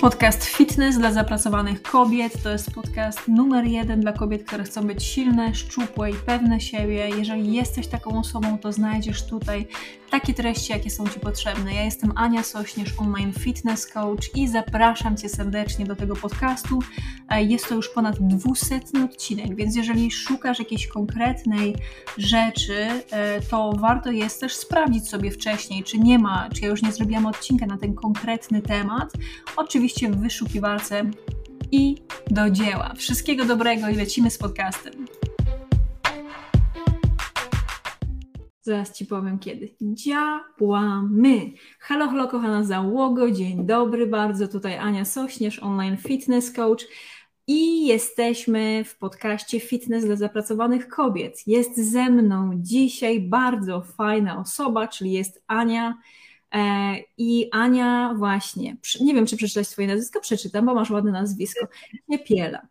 [0.00, 5.04] Podcast Fitness dla zapracowanych kobiet to jest podcast numer jeden dla kobiet, które chcą być
[5.04, 7.08] silne, szczupłe i pewne siebie.
[7.18, 9.66] Jeżeli jesteś taką osobą, to znajdziesz tutaj
[10.10, 11.74] takie treści, jakie są Ci potrzebne.
[11.74, 16.78] Ja jestem Ania Sośnierz, online fitness coach i zapraszam Cię serdecznie do tego podcastu.
[17.28, 21.76] E, jest to już ponad dwusetny odcinek, więc jeżeli szukasz jakiejś konkretnej
[22.18, 26.82] rzeczy, e, to warto jest też sprawdzić sobie wcześniej, czy nie ma, czy ja już
[26.82, 29.12] nie zrobiłam odcinka na ten konkretny temat.
[29.56, 31.10] Oczywiście w wyszukiwarce
[31.72, 31.96] i
[32.30, 32.94] do dzieła.
[32.96, 35.06] Wszystkiego dobrego i lecimy z podcastem.
[38.60, 39.74] Zaraz Ci powiem kiedy.
[39.80, 41.52] Działamy!
[41.80, 44.48] Halo, halo, kochana załogo, dzień dobry bardzo.
[44.48, 46.86] Tutaj Ania Sośnierz, online fitness coach.
[47.46, 51.46] I jesteśmy w podcaście Fitness dla zapracowanych kobiet.
[51.46, 55.98] Jest ze mną dzisiaj bardzo fajna osoba, czyli jest Ania.
[56.54, 61.66] E, I Ania właśnie, nie wiem czy przeczytać Twoje nazwisko, przeczytam, bo masz ładne nazwisko.
[62.08, 62.62] Nie Piela.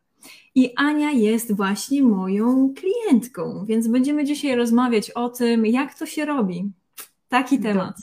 [0.55, 6.25] I Ania jest właśnie moją klientką, więc będziemy dzisiaj rozmawiać o tym, jak to się
[6.25, 6.71] robi.
[7.29, 7.95] Taki temat.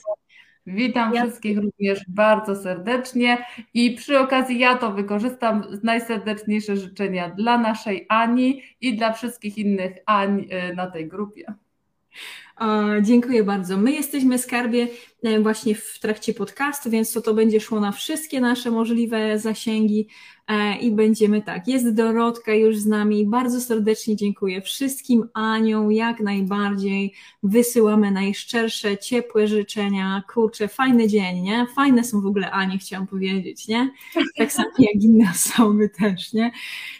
[0.67, 1.23] Witam ja...
[1.23, 5.63] wszystkich również bardzo serdecznie i przy okazji ja to wykorzystam.
[5.83, 11.53] Najserdeczniejsze życzenia dla naszej Ani i dla wszystkich innych Ani y, na tej grupie.
[13.01, 13.77] Dziękuję bardzo.
[13.77, 14.87] My jesteśmy skarbie e,
[15.41, 20.07] właśnie w trakcie podcastu, więc to, to będzie szło na wszystkie nasze możliwe zasięgi.
[20.47, 21.67] E, i będziemy tak.
[21.67, 23.25] Jest Dorotka już z nami.
[23.25, 27.13] Bardzo serdecznie dziękuję wszystkim Anią, jak najbardziej.
[27.43, 30.23] Wysyłamy najszczersze, ciepłe życzenia.
[30.33, 31.67] Kurczę, fajny dzień, nie?
[31.75, 33.91] Fajne są w ogóle Anie, chciałam powiedzieć, nie?
[34.37, 36.51] Tak samo jak inne osoby też, nie?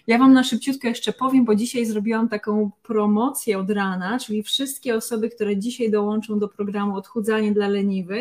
[0.08, 4.96] Ja Wam na szybciutko jeszcze powiem, bo dzisiaj zrobiłam taką promocję od rana, czyli wszystkie
[4.96, 8.15] osoby, które dzisiaj dołączą do programu Odchudzanie dla leniwych,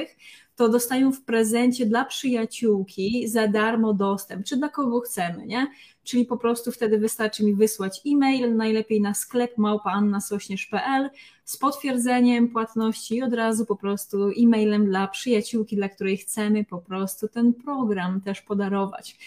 [0.56, 5.66] to dostają w prezencie dla przyjaciółki za darmo dostęp, czy dla kogo chcemy, nie?
[6.04, 11.10] Czyli po prostu wtedy wystarczy mi wysłać e-mail, najlepiej na sklep małpaannasośnierz.pl
[11.44, 16.78] z potwierdzeniem płatności i od razu po prostu e-mailem dla przyjaciółki, dla której chcemy po
[16.78, 19.18] prostu ten program też podarować.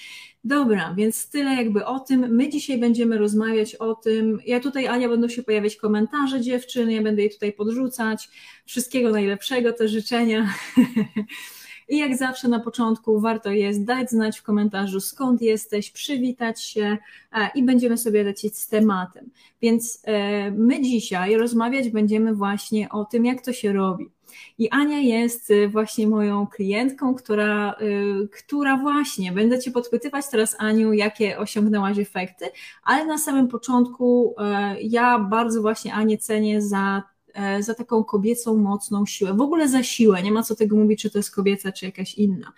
[0.43, 2.35] Dobra, więc tyle jakby o tym.
[2.35, 4.39] My dzisiaj będziemy rozmawiać o tym.
[4.45, 8.29] Ja tutaj, Ania, będą się pojawiać komentarze dziewczyny, ja będę je tutaj podrzucać.
[8.66, 10.53] Wszystkiego najlepszego, te życzenia.
[11.89, 16.97] I jak zawsze na początku warto jest dać znać w komentarzu skąd jesteś, przywitać się
[17.55, 19.29] i będziemy sobie lecieć z tematem.
[19.61, 24.09] Więc e, my dzisiaj rozmawiać będziemy właśnie o tym, jak to się robi.
[24.57, 27.75] I Ania jest y, właśnie moją klientką, która,
[28.31, 32.45] która właśnie, będę Cię podpytywać teraz, Aniu, jakie osiągnęłaś efekty,
[32.83, 37.16] ale na samym początku e, ja bardzo właśnie Anię cenię za e,
[37.59, 39.33] za taką kobiecą mocną siłę.
[39.33, 42.13] W ogóle za siłę, nie ma co tego mówić, czy to jest kobieca, czy jakaś
[42.13, 42.53] inna.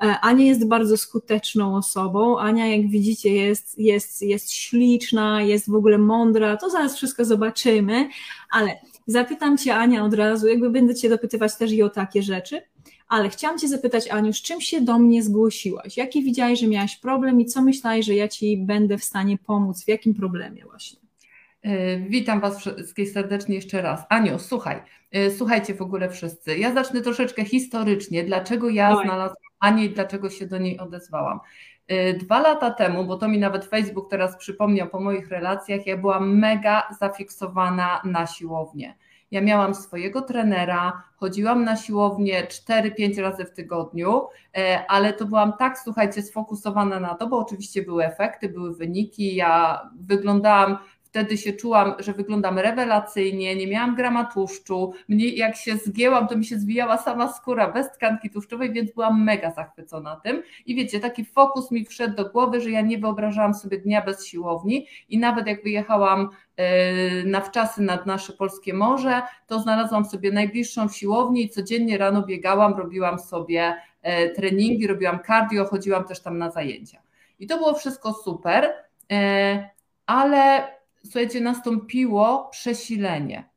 [0.00, 2.38] E, Ania jest bardzo skuteczną osobą.
[2.38, 6.56] Ania, jak widzicie, jest, jest, jest śliczna, jest w ogóle mądra.
[6.56, 8.08] To zaraz wszystko zobaczymy,
[8.50, 12.62] ale Zapytam Cię, Ania, od razu, jakby będę Cię dopytywać też i o takie rzeczy,
[13.08, 15.96] ale chciałam Cię zapytać, Aniu, z czym się do mnie zgłosiłaś?
[15.96, 19.84] Jaki widziałaś, że miałaś problem i co myślałaś, że ja Ci będę w stanie pomóc?
[19.84, 21.03] W jakim problemie właśnie?
[21.64, 24.04] E, witam Was wszystkich serdecznie jeszcze raz.
[24.08, 24.82] Aniu, słuchaj,
[25.12, 26.58] e, słuchajcie w ogóle wszyscy.
[26.58, 31.40] Ja zacznę troszeczkę historycznie, dlaczego ja znalazłam Anię i dlaczego się do niej odezwałam.
[31.88, 35.96] E, dwa lata temu, bo to mi nawet Facebook teraz przypomniał po moich relacjach, ja
[35.96, 38.94] byłam mega zafiksowana na siłownię.
[39.30, 44.22] Ja miałam swojego trenera, chodziłam na siłownię 4-5 razy w tygodniu,
[44.88, 49.34] ale to byłam tak, słuchajcie, sfokusowana na to, bo oczywiście były efekty, były wyniki.
[49.34, 50.78] Ja wyglądałam
[51.14, 54.92] Wtedy się czułam, że wyglądam rewelacyjnie, nie miałam grama tłuszczu.
[55.08, 59.24] Mnie, jak się zgięłam, to mi się zwijała sama skóra bez tkanki tłuszczowej, więc byłam
[59.24, 60.42] mega zachwycona tym.
[60.66, 64.26] I wiecie, taki fokus mi wszedł do głowy, że ja nie wyobrażałam sobie dnia bez
[64.26, 70.32] siłowni i nawet jak wyjechałam e, na wczasy nad nasze polskie morze, to znalazłam sobie
[70.32, 76.38] najbliższą siłownię i codziennie rano biegałam, robiłam sobie e, treningi, robiłam cardio, chodziłam też tam
[76.38, 76.98] na zajęcia.
[77.38, 78.72] I to było wszystko super,
[79.12, 79.70] e,
[80.06, 80.74] ale
[81.04, 83.54] słuchajcie, nastąpiło przesilenie.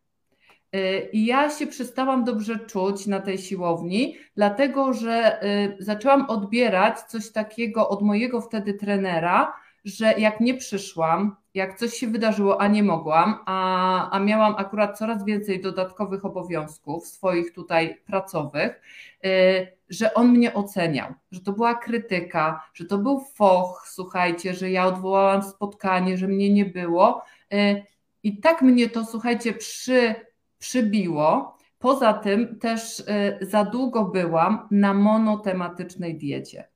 [0.75, 7.01] Y, I ja się przestałam dobrze czuć na tej siłowni, dlatego że y, zaczęłam odbierać
[7.01, 9.53] coś takiego od mojego wtedy trenera,
[9.85, 14.97] że jak nie przyszłam, jak coś się wydarzyło, a nie mogłam, a, a miałam akurat
[14.97, 18.81] coraz więcej dodatkowych obowiązków swoich tutaj pracowych,
[19.25, 24.71] y, że on mnie oceniał, że to była krytyka, że to był foch, słuchajcie, że
[24.71, 27.21] ja odwołałam spotkanie, że mnie nie było.
[27.53, 27.83] Y,
[28.23, 30.15] I tak mnie to, słuchajcie, przy,
[30.57, 31.57] przybiło.
[31.79, 33.05] Poza tym też y,
[33.41, 36.69] za długo byłam na monotematycznej diecie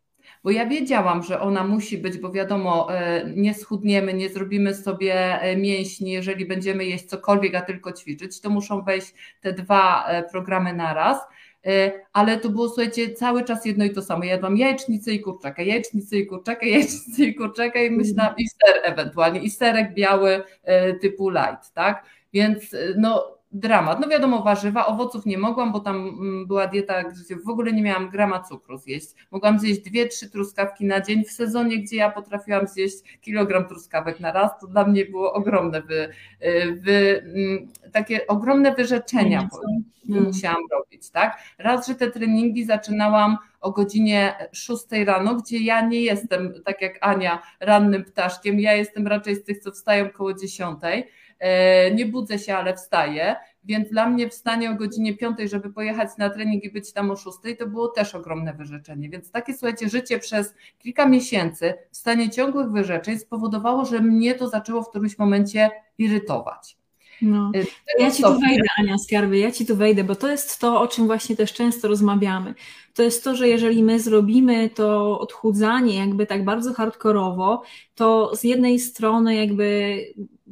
[0.44, 5.40] bo ja wiedziałam, że ona musi być, bo wiadomo, e, nie schudniemy, nie zrobimy sobie
[5.58, 11.18] mięśni, jeżeli będziemy jeść cokolwiek, a tylko ćwiczyć, to muszą wejść te dwa programy naraz.
[12.14, 14.24] Ale to było, słuchajcie, cały czas jedno i to samo.
[14.24, 19.40] Jadłam jajecznicę i kurczaka, jajecznicę i kurczaka, jajecznicę i kurczaka i myślałam, i ser ewentualnie,
[19.40, 20.44] i serek biały
[21.02, 22.06] typu light, tak?
[22.34, 24.00] Więc no dramat.
[24.00, 27.82] No wiadomo, warzywa, owoców nie mogłam, bo tam mm, była dieta, gdzie w ogóle nie
[27.82, 29.08] miałam grama cukru zjeść.
[29.32, 34.20] Mogłam zjeść dwie, trzy truskawki na dzień w sezonie, gdzie ja potrafiłam zjeść kilogram truskawek
[34.20, 34.52] na raz.
[34.62, 36.10] To dla mnie było ogromne, wy,
[36.44, 39.50] y, wy, mm, takie ogromne wyrzeczenia
[40.20, 41.10] musiałam robić.
[41.10, 41.38] Tak?
[41.58, 46.98] Raz, że te treningi zaczynałam o godzinie 6 rano, gdzie ja nie jestem, tak jak
[47.02, 51.04] Ania, rannym ptaszkiem, ja jestem raczej z tych, co wstają koło 10 E,
[51.96, 56.30] nie budzę się, ale wstaję, więc dla mnie wstanie o godzinie 5, żeby pojechać na
[56.30, 59.10] trening i być tam o 6, to było też ogromne wyrzeczenie.
[59.10, 64.50] Więc takie, słuchajcie, życie przez kilka miesięcy w stanie ciągłych wyrzeczeń spowodowało, że mnie to
[64.50, 66.81] zaczęło w którymś momencie irytować.
[67.22, 67.52] No.
[67.56, 70.82] E, ja ci tu wejdę, Ania Skarby, ja ci tu wejdę, bo to jest to,
[70.82, 72.54] o czym właśnie też często rozmawiamy.
[72.94, 77.64] To jest to, że jeżeli my zrobimy to odchudzanie jakby tak bardzo hardkorowo,
[77.96, 79.98] to z jednej strony jakby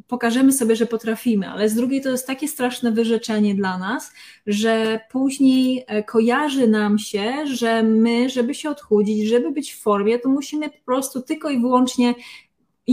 [0.07, 4.12] pokażemy sobie, że potrafimy, ale z drugiej to jest takie straszne wyrzeczenie dla nas,
[4.48, 10.19] że później e, kojarzy nam się, że my, żeby się odchudzić, żeby być w formie,
[10.19, 12.16] to musimy po prostu tylko i wyłącznie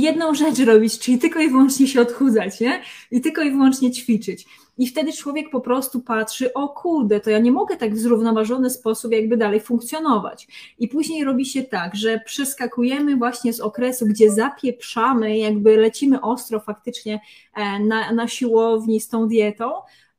[0.03, 2.81] jedną rzecz robić, czyli tylko i wyłącznie się odchudzać, nie?
[3.11, 4.47] I tylko i wyłącznie ćwiczyć.
[4.79, 8.71] I wtedy człowiek po prostu patrzy, o kurde, to ja nie mogę tak w zrównoważony
[8.71, 10.49] sposób jakby dalej funkcjonować.
[10.79, 16.61] I później robi się tak, że przeskakujemy właśnie z okresu, gdzie zapieprzamy, jakby lecimy ostro
[16.61, 17.21] faktycznie
[17.55, 19.73] e, na, na siłowni z tą dietą,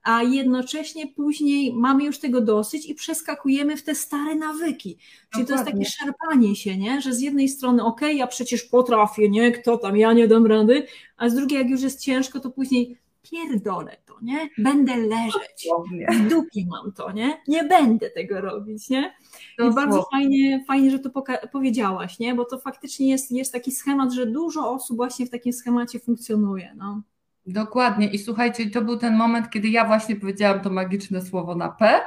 [0.07, 4.97] a jednocześnie później mamy już tego dosyć i przeskakujemy w te stare nawyki.
[5.33, 5.45] Czyli Dokładnie.
[5.45, 7.01] to jest takie szarpanie się, nie?
[7.01, 10.87] że z jednej strony, ok, ja przecież potrafię, nie, kto tam, ja nie dam rady,
[11.17, 12.97] a z drugiej, jak już jest ciężko, to później
[13.31, 14.49] pierdolę to, nie?
[14.57, 15.67] Będę leżeć.
[16.11, 17.41] W dupie mam to, nie?
[17.47, 19.13] Nie będę tego robić, nie?
[19.59, 22.35] I bardzo fajnie, fajnie, że to powiedziałaś, nie?
[22.35, 26.73] Bo to faktycznie jest, jest taki schemat, że dużo osób właśnie w takim schemacie funkcjonuje,
[26.77, 27.01] no.
[27.47, 28.07] Dokładnie.
[28.07, 32.01] I słuchajcie, to był ten moment, kiedy ja właśnie powiedziałam to magiczne słowo na P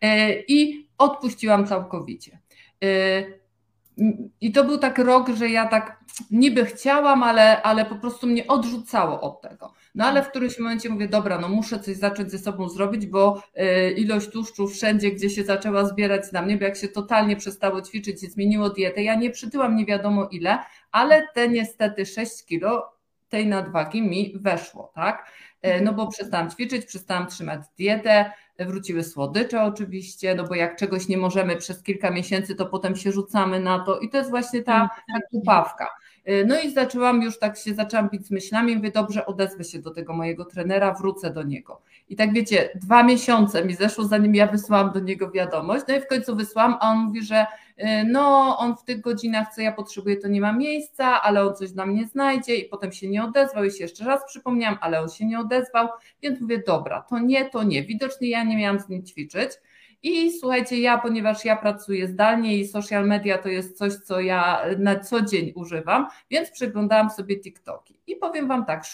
[0.00, 2.38] e, i odpuściłam całkowicie.
[2.84, 3.24] E,
[4.40, 8.46] I to był tak rok, że ja tak niby chciałam, ale, ale po prostu mnie
[8.46, 9.72] odrzucało od tego.
[9.94, 13.42] No ale w którymś momencie mówię, dobra, no muszę coś zacząć ze sobą zrobić, bo
[13.54, 17.82] e, ilość tłuszczu wszędzie, gdzie się zaczęła zbierać na mnie, bo jak się totalnie przestało
[17.82, 20.58] ćwiczyć i zmieniło dietę, ja nie przytyłam nie wiadomo ile,
[20.90, 23.01] ale te niestety 6 kilo
[23.32, 25.26] tej nadwagi mi weszło, tak?
[25.62, 31.08] E, no bo przestałam ćwiczyć, przestałam trzymać dietę, wróciły słodycze oczywiście, no bo jak czegoś
[31.08, 34.62] nie możemy przez kilka miesięcy, to potem się rzucamy na to i to jest właśnie
[34.62, 35.88] ta, ta kupawka.
[36.24, 39.78] E, no i zaczęłam już tak się, zaczęłam bić z myślami, mówię, dobrze, odezwę się
[39.78, 41.80] do tego mojego trenera, wrócę do niego.
[42.08, 46.00] I tak wiecie, dwa miesiące mi zeszło, zanim ja wysłałam do niego wiadomość, no i
[46.00, 47.46] w końcu wysłałam, a on mówi, że
[48.06, 51.70] no on w tych godzinach, co ja potrzebuję, to nie ma miejsca, ale on coś
[51.70, 55.08] dla mnie znajdzie i potem się nie odezwał i się jeszcze raz przypomniałam, ale on
[55.08, 55.88] się nie odezwał,
[56.22, 57.82] więc mówię, dobra, to nie, to nie.
[57.82, 59.50] Widocznie ja nie miałam z nim ćwiczyć.
[60.02, 64.64] I słuchajcie, ja, ponieważ ja pracuję zdalnie i social media to jest coś, co ja
[64.78, 68.00] na co dzień używam, więc przeglądałam sobie TikToki.
[68.06, 68.84] I powiem Wam tak,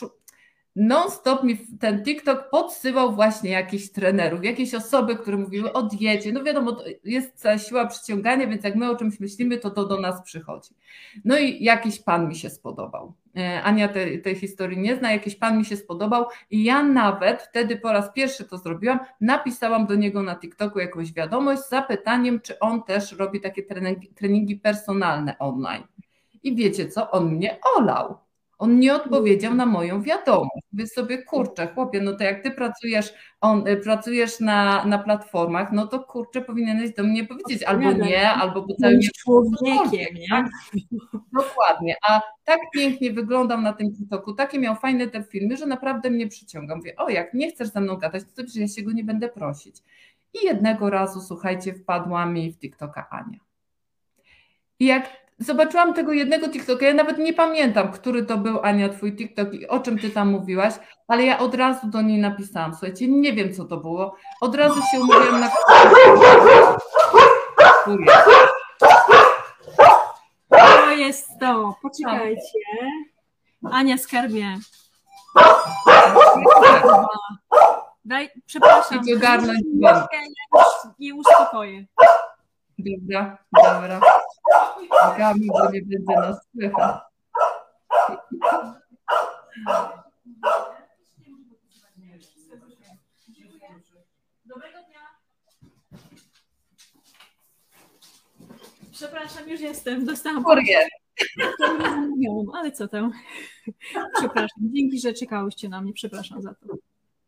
[0.79, 6.33] non-stop mi ten TikTok podsyłał właśnie jakichś trenerów, jakieś osoby, które mówiły o diecie.
[6.33, 10.01] No wiadomo, jest cała siła przyciągania, więc jak my o czymś myślimy, to to do
[10.01, 10.71] nas przychodzi.
[11.25, 13.13] No i jakiś pan mi się spodobał.
[13.37, 17.43] E, Ania tej, tej historii nie zna, jakiś pan mi się spodobał i ja nawet
[17.43, 22.41] wtedy po raz pierwszy to zrobiłam, napisałam do niego na TikToku jakąś wiadomość z zapytaniem,
[22.41, 25.83] czy on też robi takie treningi, treningi personalne online.
[26.43, 27.11] I wiecie co?
[27.11, 28.28] On mnie olał
[28.59, 30.67] on nie odpowiedział na moją wiadomość.
[30.73, 35.73] Wy sobie, kurczę, chłopie, no to jak ty pracujesz, on, y, pracujesz na, na platformach,
[35.73, 40.29] no to kurczę, powinieneś do mnie powiedzieć albo nie, albo po całym człowiekiem, nie?
[40.29, 40.47] Tak?
[41.33, 41.97] Dokładnie.
[42.09, 46.29] A tak pięknie wyglądał na tym TikToku, takie miał fajne te filmy, że naprawdę mnie
[46.29, 46.77] przyciąga.
[46.77, 49.29] Mówię, o jak nie chcesz ze mną gadać, to przecież ja się go nie będę
[49.29, 49.77] prosić.
[50.35, 53.39] I jednego razu, słuchajcie, wpadła mi w TikToka Ania.
[54.79, 59.17] I jak zobaczyłam tego jednego TikToka, ja nawet nie pamiętam, który to był, Ania, twój
[59.17, 60.75] TikTok i o czym ty tam mówiłaś,
[61.09, 64.81] ale ja od razu do niej napisałam, słuchajcie, nie wiem, co to było, od razu
[64.93, 65.51] się umówiłam na...
[70.51, 72.59] To jest to, poczekajcie.
[73.73, 74.59] Ania Skarbie.
[78.05, 79.01] Daj, przepraszam.
[80.99, 81.85] Nie uspokoję.
[82.79, 84.01] Dobra, dobra.
[85.03, 87.01] Czekamy, bo nie będzie nas słychać.
[94.45, 95.01] Dobrego dnia.
[98.93, 100.05] Przepraszam, już jestem.
[100.05, 100.45] Dostałam.
[100.45, 100.89] Kurier.
[102.55, 103.13] Ale co tam?
[104.19, 104.59] Przepraszam.
[104.61, 105.93] Dzięki, że czekałyście na mnie.
[105.93, 106.75] Przepraszam za to.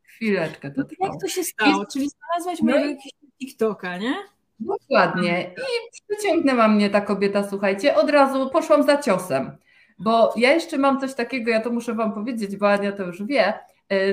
[0.03, 1.13] Chwileczkę to trwało.
[1.13, 1.85] Jak to się stało?
[1.85, 4.15] Czyli znalazłaś no mojego jakiegoś TikToka, nie?
[4.61, 5.51] Dokładnie.
[5.57, 9.57] I przyciągnęła mnie ta kobieta, słuchajcie, od razu poszłam za ciosem.
[9.99, 13.23] Bo ja jeszcze mam coś takiego, ja to muszę Wam powiedzieć, bo Ania to już
[13.23, 13.53] wie,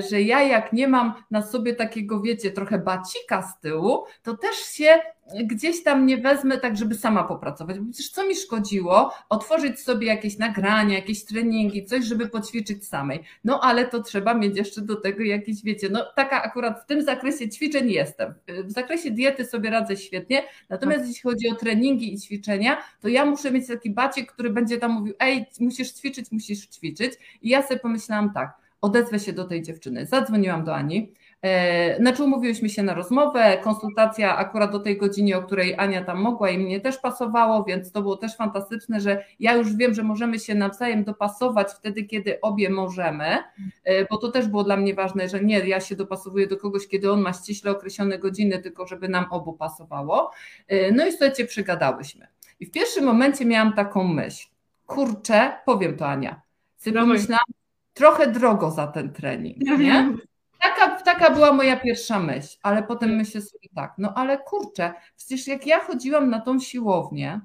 [0.09, 4.55] że ja jak nie mam na sobie takiego, wiecie, trochę bacika z tyłu, to też
[4.55, 4.99] się
[5.43, 10.07] gdzieś tam nie wezmę tak, żeby sama popracować, bo przecież co mi szkodziło otworzyć sobie
[10.07, 13.23] jakieś nagrania, jakieś treningi, coś, żeby poćwiczyć samej.
[13.43, 17.01] No ale to trzeba mieć jeszcze do tego jakieś, wiecie, no taka akurat w tym
[17.01, 18.33] zakresie ćwiczeń jestem.
[18.47, 23.25] W zakresie diety sobie radzę świetnie, natomiast jeśli chodzi o treningi i ćwiczenia, to ja
[23.25, 27.13] muszę mieć taki bacik, który będzie tam mówił, ej, musisz ćwiczyć, musisz ćwiczyć.
[27.41, 30.05] I ja sobie pomyślałam tak, odezwę się do tej dziewczyny.
[30.05, 31.13] Zadzwoniłam do Ani.
[31.41, 36.21] E, znaczy umówiłyśmy się na rozmowę, konsultacja akurat do tej godzinie, o której Ania tam
[36.21, 40.03] mogła i mnie też pasowało, więc to było też fantastyczne, że ja już wiem, że
[40.03, 43.37] możemy się nawzajem dopasować wtedy, kiedy obie możemy,
[43.83, 46.87] e, bo to też było dla mnie ważne, że nie, ja się dopasowuję do kogoś,
[46.87, 50.31] kiedy on ma ściśle określone godziny, tylko żeby nam obu pasowało.
[50.67, 52.27] E, no i słuchajcie, przygadałyśmy.
[52.59, 54.47] I w pierwszym momencie miałam taką myśl,
[54.85, 56.41] kurczę, powiem to Ania,
[56.77, 57.45] sobie pomyślałam,
[57.93, 60.13] trochę drogo za ten trening, nie?
[60.61, 65.47] Taka, taka była moja pierwsza myśl, ale potem myślę sobie tak, no ale kurczę, przecież
[65.47, 67.41] jak ja chodziłam na tą siłownię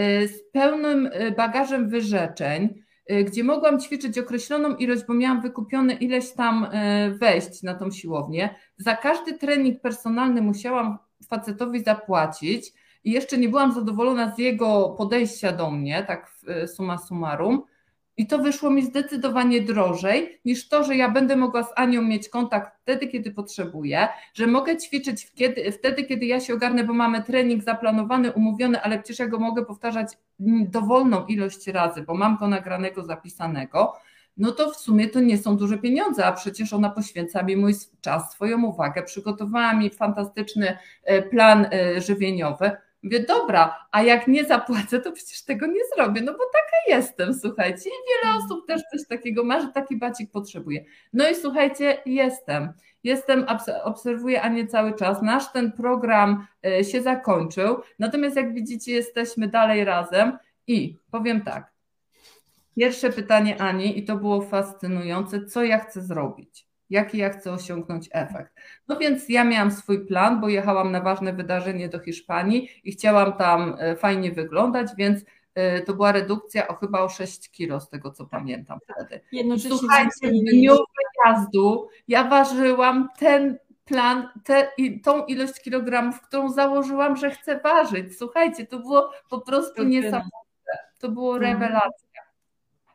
[0.00, 5.94] y, z pełnym y, bagażem wyrzeczeń, y, gdzie mogłam ćwiczyć określoną ilość, bo miałam wykupione
[5.94, 6.66] ileś tam
[7.20, 10.98] wejść na tą siłownię, za każdy trening personalny musiałam
[11.28, 12.72] facetowi zapłacić
[13.04, 16.30] i jeszcze nie byłam zadowolona z jego podejścia do mnie, tak
[16.66, 17.62] suma summarum,
[18.16, 22.28] i to wyszło mi zdecydowanie drożej niż to, że ja będę mogła z Anią mieć
[22.28, 25.32] kontakt wtedy, kiedy potrzebuję, że mogę ćwiczyć
[25.72, 29.64] wtedy, kiedy ja się ogarnę, bo mamy trening zaplanowany, umówiony, ale przecież ja go mogę
[29.64, 30.08] powtarzać
[30.68, 33.92] dowolną ilość razy, bo mam go nagranego, zapisanego.
[34.36, 37.74] No to w sumie to nie są duże pieniądze, a przecież ona poświęca mi mój
[38.00, 42.70] czas, swoją uwagę, przygotowała mi fantastyczny e, plan e, żywieniowy
[43.06, 47.34] Mówię, dobra, a jak nie zapłacę, to przecież tego nie zrobię, no bo taka jestem,
[47.34, 47.90] słuchajcie.
[47.90, 50.84] I wiele osób też coś takiego ma, że taki bacik potrzebuje.
[51.12, 52.72] No i słuchajcie, jestem.
[53.04, 53.46] Jestem,
[53.84, 55.22] obserwuję Anię cały czas.
[55.22, 61.72] Nasz ten program e, się zakończył, natomiast jak widzicie, jesteśmy dalej razem i powiem tak.
[62.76, 66.65] Pierwsze pytanie Ani, i to było fascynujące, co ja chcę zrobić?
[66.90, 68.52] Jaki ja chcę osiągnąć efekt.
[68.88, 73.32] No więc ja miałam swój plan, bo jechałam na ważne wydarzenie do Hiszpanii i chciałam
[73.32, 75.24] tam e, fajnie wyglądać, więc
[75.54, 79.20] e, to była redukcja o chyba o 6 kilo, z tego co pamiętam wtedy.
[79.78, 80.76] Słuchajcie, w dniu
[81.24, 88.18] wyjazdu ja ważyłam ten plan, te, tą ilość kilogramów, którą założyłam, że chcę ważyć.
[88.18, 90.32] Słuchajcie, to było po prostu niesamowite.
[90.98, 91.52] To było mhm.
[91.52, 92.05] rewelacja.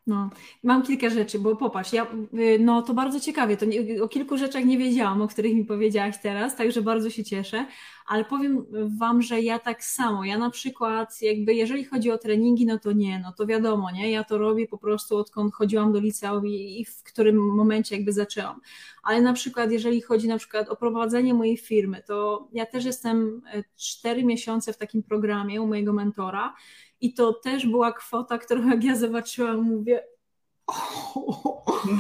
[0.08, 0.30] No,
[0.64, 4.38] mam kilka rzeczy, bo popatrz, ja, y, no to bardzo ciekawie, to nie, o kilku
[4.38, 7.66] rzeczach nie wiedziałam, o których mi powiedziałaś teraz, także bardzo się cieszę,
[8.08, 8.66] ale powiem
[9.00, 12.92] Wam, że ja tak samo, ja na przykład jakby jeżeli chodzi o treningi, no to
[12.92, 16.82] nie, no to wiadomo, nie, ja to robię po prostu odkąd chodziłam do liceum i,
[16.82, 18.62] i w którym momencie jakby zaczęłam,
[19.04, 23.42] ale na przykład jeżeli chodzi na przykład o prowadzenie mojej firmy, to ja też jestem
[23.54, 26.54] e, cztery miesiące w takim programie u mojego mentora
[27.02, 30.04] i to też była kwota, którą jak ja zobaczyłam, mówię,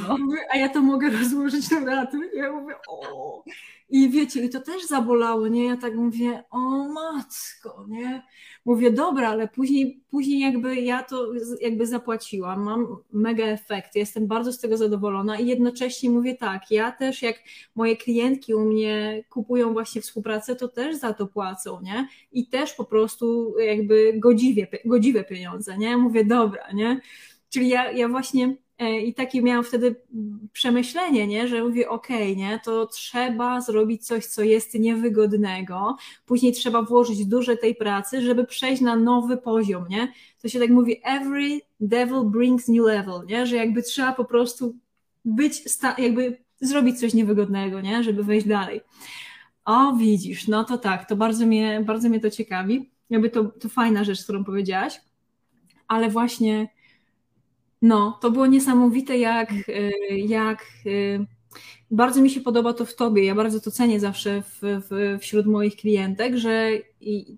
[0.07, 0.17] no.
[0.49, 2.17] a ja to mogę rozłożyć na raty.
[2.33, 3.43] Ja mówię, o.
[3.91, 5.65] I wiecie, i to też zabolało, nie?
[5.65, 8.23] Ja tak mówię, o matko, nie?
[8.65, 11.31] Mówię, dobra, ale później, później jakby ja to
[11.61, 16.91] jakby zapłaciłam, mam mega efekt, jestem bardzo z tego zadowolona i jednocześnie mówię tak, ja
[16.91, 17.35] też jak
[17.75, 22.07] moje klientki u mnie kupują właśnie współpracę, to też za to płacą, nie?
[22.31, 25.97] I też po prostu jakby godziwie, godziwe pieniądze, nie?
[25.97, 27.01] Mówię, dobra, nie?
[27.49, 28.55] Czyli ja, ja właśnie
[28.89, 29.95] I takie miałam wtedy
[30.53, 31.47] przemyślenie, nie?
[31.47, 37.25] że mówię, okej, okay, nie, to trzeba zrobić coś, co jest niewygodnego, później trzeba włożyć
[37.25, 40.13] dużo tej pracy, żeby przejść na nowy poziom, nie?
[40.41, 43.45] To się tak mówi, every devil brings new level, nie?
[43.47, 44.75] Że jakby trzeba po prostu
[45.25, 45.63] być,
[45.97, 48.03] jakby zrobić coś niewygodnego, nie?
[48.03, 48.81] Żeby wejść dalej.
[49.65, 52.89] O, widzisz, no to tak, to bardzo mnie, bardzo mnie to ciekawi.
[53.09, 55.01] Jakby to, to fajna rzecz, którą powiedziałaś,
[55.87, 56.67] ale właśnie
[57.81, 61.25] no, to było niesamowite, jak, y, jak y,
[61.91, 63.25] bardzo mi się podoba to w tobie.
[63.25, 66.69] Ja bardzo to cenię zawsze w, w, wśród moich klientek, że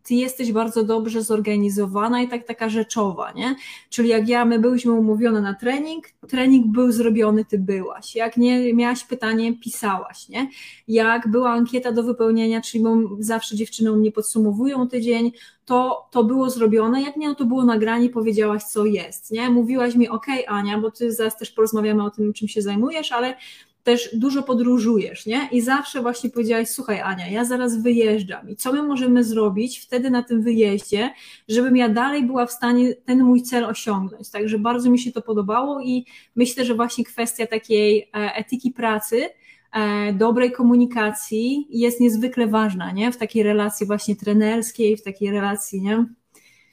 [0.04, 3.56] ty jesteś bardzo dobrze zorganizowana i tak taka rzeczowa, nie?
[3.90, 8.16] Czyli jak ja, my byliśmy umówione na trening, trening był zrobiony, ty byłaś.
[8.16, 10.50] Jak nie miałaś pytanie, pisałaś, nie?
[10.88, 12.84] Jak była ankieta do wypełnienia, czyli
[13.20, 15.32] zawsze dziewczyny u mnie podsumowują tydzień,
[15.66, 19.50] to, to było zrobione, jak nie, no to było nagranie, powiedziałaś, co jest, nie?
[19.50, 23.36] Mówiłaś mi, ok, Ania, bo ty zaraz też porozmawiamy o tym, czym się zajmujesz, ale
[23.84, 25.50] też dużo podróżujesz, nie?
[25.52, 30.10] I zawsze właśnie powiedziałaś, słuchaj Ania, ja zaraz wyjeżdżam i co my możemy zrobić wtedy
[30.10, 31.14] na tym wyjeździe,
[31.48, 34.30] żebym ja dalej była w stanie ten mój cel osiągnąć.
[34.30, 39.30] Także bardzo mi się to podobało i myślę, że właśnie kwestia takiej e, etyki pracy,
[39.74, 43.12] e, dobrej komunikacji jest niezwykle ważna, nie?
[43.12, 46.06] W takiej relacji właśnie trenerskiej, w takiej relacji, nie?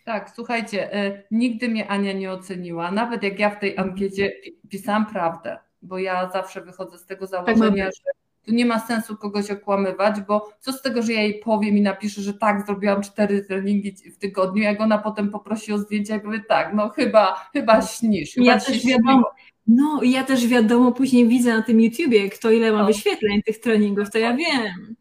[0.05, 4.33] Tak, słuchajcie, e, nigdy mnie Ania nie oceniła, nawet jak ja w tej ankiecie
[4.69, 8.03] pisałam prawdę bo ja zawsze wychodzę z tego tak założenia, tak że
[8.47, 11.81] tu nie ma sensu kogoś okłamywać, bo co z tego, że ja jej powiem i
[11.81, 16.21] napiszę, że tak, zrobiłam cztery treningi w tygodniu, jak ona potem poprosi o zdjęcia i
[16.21, 19.31] powie tak, no chyba, chyba śnisz, chyba ja też wiadomo,
[19.67, 22.87] No i ja też wiadomo, później widzę na tym YouTubie, kto ile ma no.
[22.87, 24.95] wyświetleń tych treningów, to ja wiem.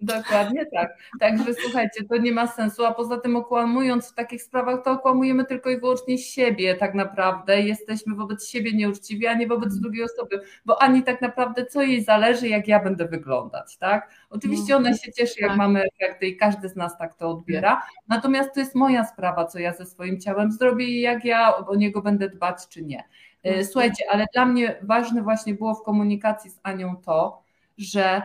[0.00, 0.98] Dokładnie tak.
[1.20, 5.44] Także słuchajcie, to nie ma sensu, a poza tym okłamując w takich sprawach, to okłamujemy
[5.44, 7.60] tylko i wyłącznie siebie tak naprawdę.
[7.60, 12.04] Jesteśmy wobec siebie nieuczciwi, a nie wobec drugiej osoby, bo ani tak naprawdę co jej
[12.04, 14.10] zależy, jak ja będę wyglądać, tak?
[14.30, 15.58] Oczywiście no, ona się cieszy, jak tak.
[15.58, 19.58] mamy efekty i każdy z nas tak to odbiera, natomiast to jest moja sprawa, co
[19.58, 23.04] ja ze swoim ciałem zrobię i jak ja o niego będę dbać, czy nie.
[23.42, 27.42] E, słuchajcie, ale dla mnie ważne właśnie było w komunikacji z Anią to,
[27.78, 28.22] że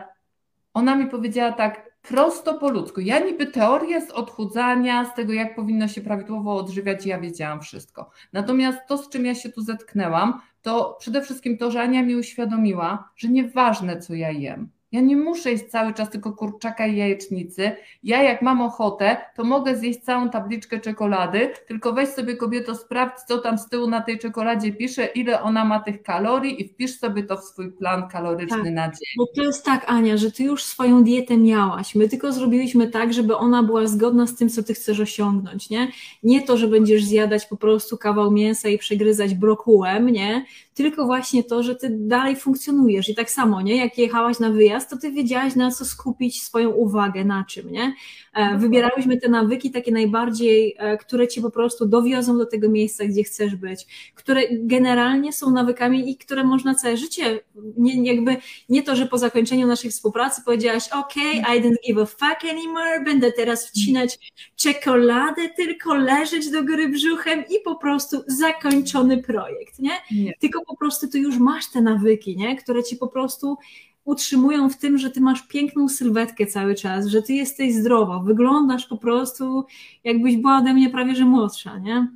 [0.74, 3.00] ona mi powiedziała tak prosto po ludzku.
[3.00, 8.10] Ja niby teorię z odchudzania, z tego jak powinno się prawidłowo odżywiać, ja wiedziałam wszystko.
[8.32, 12.16] Natomiast to, z czym ja się tu zetknęłam, to przede wszystkim to, że Ania mi
[12.16, 16.96] uświadomiła, że nieważne co ja jem, ja nie muszę jeść cały czas tylko kurczaka i
[16.96, 17.72] jajecznicy.
[18.02, 23.14] Ja jak mam ochotę, to mogę zjeść całą tabliczkę czekolady, tylko weź sobie kobieto, sprawdź,
[23.28, 26.98] co tam z tyłu na tej czekoladzie pisze, ile ona ma tych kalorii i wpisz
[26.98, 29.08] sobie to w swój plan kaloryczny tak, na dzień.
[29.16, 31.94] Bo to jest tak, Ania, że ty już swoją dietę miałaś.
[31.94, 35.88] My tylko zrobiliśmy tak, żeby ona była zgodna z tym, co ty chcesz osiągnąć, nie?
[36.22, 40.44] Nie to, że będziesz zjadać po prostu kawał mięsa i przegryzać brokułem, nie?
[40.74, 43.76] Tylko właśnie to, że ty dalej funkcjonujesz i tak samo, nie?
[43.76, 47.94] Jak jechałaś na wyjazd, to ty wiedziałaś na co skupić swoją uwagę, na czym, nie?
[48.34, 53.04] E, wybierałyśmy te nawyki takie najbardziej, e, które cię po prostu dowiozą do tego miejsca,
[53.04, 57.40] gdzie chcesz być, które generalnie są nawykami i które można całe życie,
[57.76, 58.36] nie, jakby
[58.68, 61.16] nie to, że po zakończeniu naszej współpracy powiedziałaś, ok,
[61.56, 67.44] I don't give a fuck anymore, będę teraz wcinać czekoladę, tylko leżeć do góry brzuchem
[67.50, 69.92] i po prostu zakończony projekt, nie?
[70.10, 70.32] nie.
[70.38, 72.56] Tylko po prostu ty już masz te nawyki, nie?
[72.56, 73.56] Które ci po prostu
[74.04, 78.86] utrzymują w tym, że ty masz piękną sylwetkę cały czas, że ty jesteś zdrowa, wyglądasz
[78.86, 79.66] po prostu
[80.04, 82.08] jakbyś była ode mnie prawie że młodsza, nie?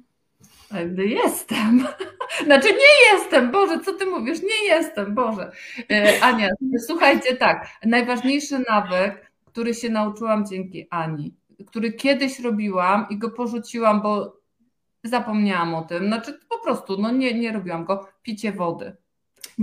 [0.96, 1.86] Jestem.
[2.46, 4.42] Znaczy nie jestem, Boże, co ty mówisz?
[4.42, 5.52] Nie jestem, Boże.
[5.90, 6.48] E, Ania,
[6.86, 11.34] słuchajcie, tak, najważniejszy nawyk, który się nauczyłam dzięki Ani,
[11.66, 14.36] który kiedyś robiłam i go porzuciłam, bo
[15.04, 18.96] zapomniałam o tym, znaczy po prostu, no nie, nie robiłam go, picie wody.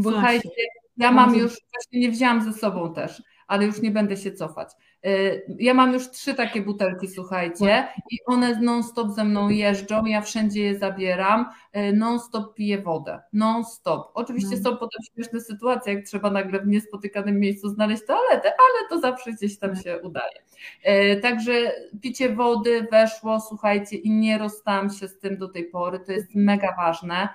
[0.01, 0.49] Słuchajcie,
[0.97, 4.69] ja mam już, właśnie nie wzięłam ze sobą też, ale już nie będę się cofać.
[5.06, 10.21] Y, ja mam już trzy takie butelki, słuchajcie, i one non-stop ze mną jeżdżą, ja
[10.21, 11.45] wszędzie je zabieram,
[11.77, 14.12] y, non-stop piję wodę, non-stop.
[14.13, 14.63] Oczywiście no.
[14.63, 19.32] są potem śmieszne sytuacje, jak trzeba nagle w niespotykanym miejscu znaleźć toaletę, ale to zawsze
[19.32, 19.84] gdzieś tam tak.
[19.84, 20.41] się udaje.
[20.88, 25.99] Y, także picie wody weszło, słuchajcie, i nie rozstałam się z tym do tej pory,
[25.99, 27.29] to jest mega ważne.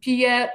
[0.00, 0.48] Piję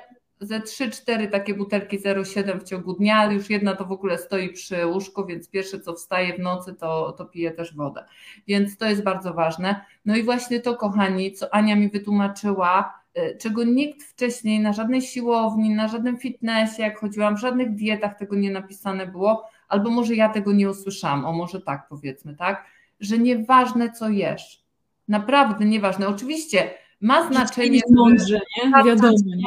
[0.46, 4.50] ze 3-4 takie butelki 0,7 w ciągu dnia, ale już jedna to w ogóle stoi
[4.50, 8.06] przy łóżku, więc pierwsze co wstaje w nocy, to, to pije też wodę.
[8.48, 9.86] Więc to jest bardzo ważne.
[10.06, 15.02] No i właśnie to, kochani, co Ania mi wytłumaczyła, y, czego nikt wcześniej na żadnej
[15.02, 20.16] siłowni, na żadnym fitnessie, jak chodziłam, w żadnych dietach tego nie napisane było, albo może
[20.16, 22.66] ja tego nie usłyszałam, o może tak powiedzmy, tak,
[23.00, 24.64] że nieważne co jesz,
[25.08, 26.08] naprawdę nieważne.
[26.08, 27.82] Oczywiście ma znaczenie.
[27.92, 28.84] Mądrze, nie?
[28.84, 29.44] Wiadomo, nie?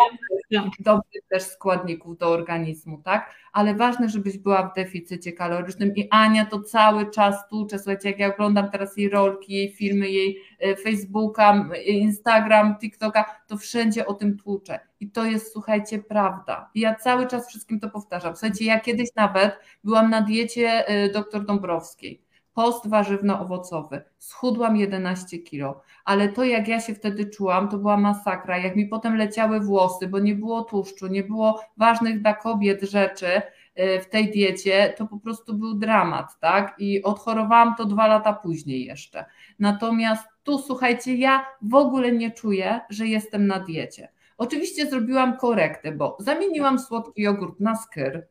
[0.60, 0.70] Tak.
[0.80, 3.34] dobrych też składników do organizmu, tak?
[3.52, 8.18] Ale ważne, żebyś była w deficycie kalorycznym i Ania to cały czas tłucze, słuchajcie, jak
[8.18, 14.14] ja oglądam teraz jej rolki, jej filmy, jej e, Facebooka, Instagram, TikToka, to wszędzie o
[14.14, 16.70] tym tłucze i to jest, słuchajcie, prawda.
[16.74, 18.36] I ja cały czas wszystkim to powtarzam.
[18.36, 22.27] Słuchajcie, ja kiedyś nawet byłam na diecie e, dr Dąbrowskiej
[22.58, 24.02] post warzywno-owocowy.
[24.18, 28.58] Schudłam 11 kilo, ale to jak ja się wtedy czułam, to była masakra.
[28.58, 33.26] Jak mi potem leciały włosy, bo nie było tłuszczu, nie było ważnych dla kobiet rzeczy
[33.26, 36.74] y, w tej diecie, to po prostu był dramat, tak?
[36.78, 39.24] I odchorowałam to dwa lata później jeszcze.
[39.58, 44.08] Natomiast tu, słuchajcie, ja w ogóle nie czuję, że jestem na diecie.
[44.38, 48.28] Oczywiście zrobiłam korektę, bo zamieniłam słodki jogurt na skyr.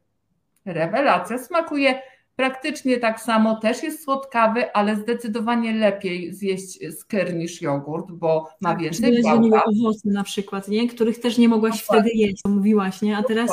[0.65, 2.01] Rewelacja, smakuje
[2.37, 8.69] praktycznie tak samo, też jest słodkawy, ale zdecydowanie lepiej zjeść skyr niż jogurt, bo ma
[8.69, 9.63] tak, więcej białka.
[9.65, 10.87] owoce na przykład, nie?
[10.87, 12.09] których też nie mogłaś Dokładnie.
[12.09, 13.17] wtedy jeść, mówiłaś, nie?
[13.17, 13.51] A teraz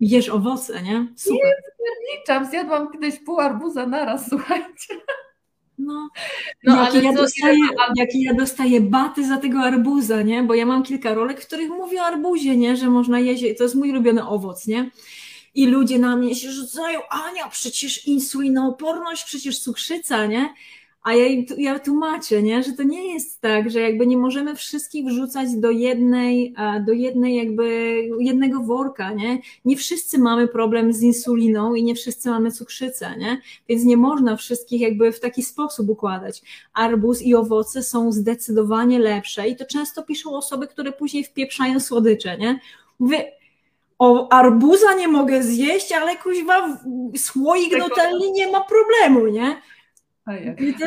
[0.00, 1.06] jesz owoce, nie?
[1.16, 1.54] Super.
[2.28, 4.94] Nie, zjadłam kiedyś pół arbuza naraz, słuchajcie.
[5.78, 6.08] No,
[6.64, 7.58] no jakie, ja dostaję,
[7.96, 10.42] jakie ja dostaję baty za tego arbuza, nie?
[10.42, 12.76] Bo ja mam kilka rolek, w których mówię o arbuzie, nie?
[12.76, 14.90] Że można jeść, to jest mój ulubiony owoc, nie?
[15.56, 20.54] I ludzie na mnie się rzucają, Ania, przecież insulinooporność, przecież cukrzyca, nie?
[21.02, 21.26] A ja,
[21.58, 22.62] ja tłumaczę, nie?
[22.62, 26.54] że to nie jest tak, że jakby nie możemy wszystkich wrzucać do jednej,
[26.86, 29.38] do jednej jakby jednego worka, nie?
[29.64, 33.40] Nie wszyscy mamy problem z insuliną i nie wszyscy mamy cukrzycę, nie?
[33.68, 36.42] Więc nie można wszystkich jakby w taki sposób układać.
[36.74, 42.38] Arbuz i owoce są zdecydowanie lepsze i to często piszą osoby, które później wpieprzają słodycze,
[42.38, 42.60] nie?
[42.98, 43.32] Mówię,
[43.98, 46.78] o arbuza nie mogę zjeść, ale kuźwa
[47.16, 49.62] słoik telli nie ma problemu, nie?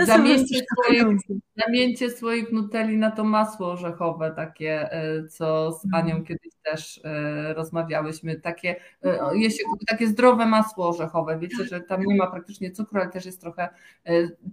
[0.06, 1.17] Zamieńcie słoik,
[1.65, 6.06] zamieńcie słoik Nutelli na to masło orzechowe, takie, e, co z mhm.
[6.06, 12.04] Anią kiedyś też e, rozmawiałyśmy, takie, e, jeśli, takie zdrowe masło orzechowe, wiecie, że tam
[12.04, 13.69] nie ma praktycznie cukru, ale też jest trochę,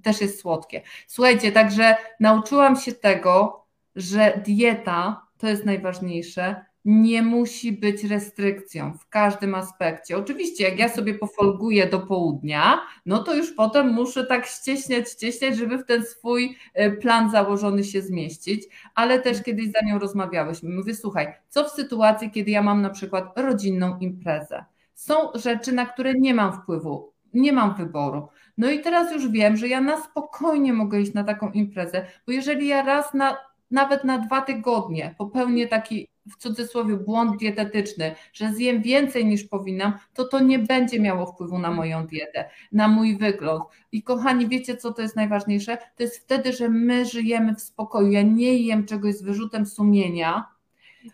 [0.02, 0.82] też jest słodkie.
[1.06, 3.64] Słuchajcie, także nauczyłam się tego,
[3.96, 10.16] że dieta to jest najważniejsze, nie musi być restrykcją w każdym aspekcie.
[10.16, 15.56] Oczywiście, jak ja sobie pofolguję do południa, no to już potem muszę tak ścieśniać, ścieśniać,
[15.56, 20.70] żeby w ten swój e, plan założony się zmieścić, ale też kiedyś za nią rozmawiałyśmy.
[20.70, 24.64] Mówię, słuchaj, co w sytuacji, kiedy ja mam na przykład rodzinną imprezę?
[24.94, 28.28] Są rzeczy, na które nie mam wpływu, nie mam wyboru.
[28.58, 32.32] No i teraz już wiem, że ja na spokojnie mogę iść na taką imprezę, bo
[32.32, 33.36] jeżeli ja raz na
[33.70, 39.92] nawet na dwa tygodnie popełnię taki w cudzysłowie błąd dietetyczny, że zjem więcej niż powinnam,
[40.14, 43.64] to to nie będzie miało wpływu na moją dietę, na mój wygląd.
[43.92, 45.78] I kochani, wiecie co to jest najważniejsze?
[45.96, 48.10] To jest wtedy, że my żyjemy w spokoju.
[48.10, 50.55] Ja nie jem czegoś z wyrzutem sumienia,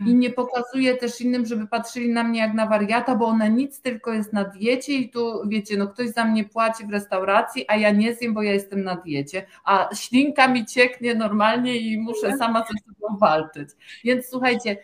[0.07, 3.81] i nie pokazuję też innym, żeby patrzyli na mnie jak na wariata, bo ona nic
[3.81, 7.77] tylko jest na diecie i tu wiecie, no ktoś za mnie płaci w restauracji, a
[7.77, 12.37] ja nie zjem, bo ja jestem na diecie, a ślinka mi cieknie normalnie i muszę
[12.37, 13.69] sama ze sobą walczyć.
[14.05, 14.77] Więc słuchajcie,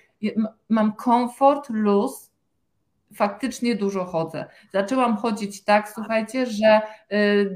[0.68, 2.27] mam komfort, luz,
[3.14, 4.44] faktycznie dużo chodzę.
[4.72, 6.80] Zaczęłam chodzić tak, słuchajcie, że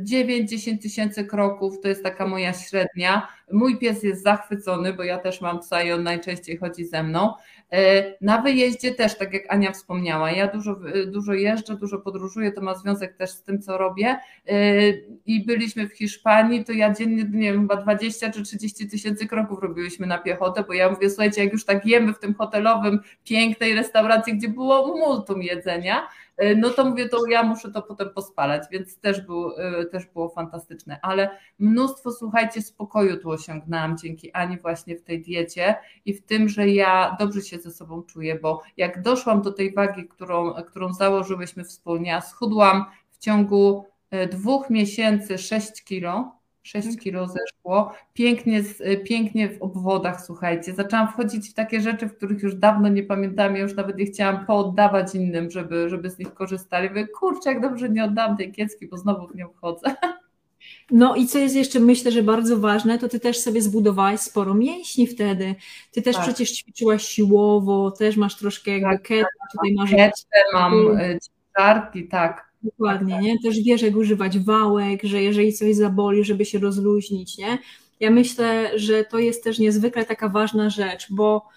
[0.04, 3.28] 9-10 y, tysięcy kroków to jest taka moja średnia.
[3.52, 7.34] Mój pies jest zachwycony, bo ja też mam psa i on najczęściej chodzi ze mną.
[7.72, 12.60] E, na wyjeździe też, tak jak Ania wspomniała, ja dużo, dużo jeżdżę, dużo podróżuję, to
[12.60, 14.18] ma związek też z tym, co robię.
[14.48, 14.90] E,
[15.26, 19.62] I byliśmy w Hiszpanii, to ja dziennie, nie wiem, chyba 20 czy 30 tysięcy kroków
[19.62, 23.74] robiłyśmy na piechotę, bo ja mówię, słuchajcie, jak już tak jemy w tym hotelowym, pięknej
[23.74, 28.62] restauracji, gdzie było multum jedzenia, E, no to mówię, to ja muszę to potem pospalać,
[28.70, 30.98] więc też, był, e, też było fantastyczne.
[31.02, 35.74] Ale mnóstwo, słuchajcie, spokoju tu osiągnęłam dzięki Ani właśnie w tej diecie
[36.04, 39.74] i w tym, że ja dobrze się ze sobą czuję, bo jak doszłam do tej
[39.74, 46.88] wagi, którą, którą założyłyśmy wspólnie, a schudłam w ciągu e, dwóch miesięcy 6 kilo, 6
[46.88, 46.98] tak.
[46.98, 48.62] kilo zeszło, pięknie,
[49.04, 50.74] pięknie w obwodach, słuchajcie.
[50.74, 54.06] Zaczęłam wchodzić w takie rzeczy, w których już dawno nie pamiętam, ja już nawet nie
[54.06, 56.88] chciałam pooddawać innym, żeby, żeby z nich korzystali.
[56.88, 59.94] Mówię, kurczę, jak dobrze nie oddam tej kiecki, bo znowu w nią wchodzę.
[60.90, 64.54] No i co jest jeszcze, myślę, że bardzo ważne, to ty też sobie zbudowałaś sporo
[64.54, 65.54] mięśni wtedy.
[65.92, 66.24] Ty też tak.
[66.24, 69.90] przecież ćwiczyłaś siłowo, też masz troszkę jakby tak, ketę, tutaj masz...
[70.52, 71.18] Mam, y,
[71.56, 72.51] ciężarki, tak.
[72.62, 73.38] Dokładnie, nie?
[73.38, 77.58] Też wiesz, jak używać wałek, że jeżeli coś zaboli, żeby się rozluźnić, nie?
[78.00, 81.48] Ja myślę, że to jest też niezwykle taka ważna rzecz, bo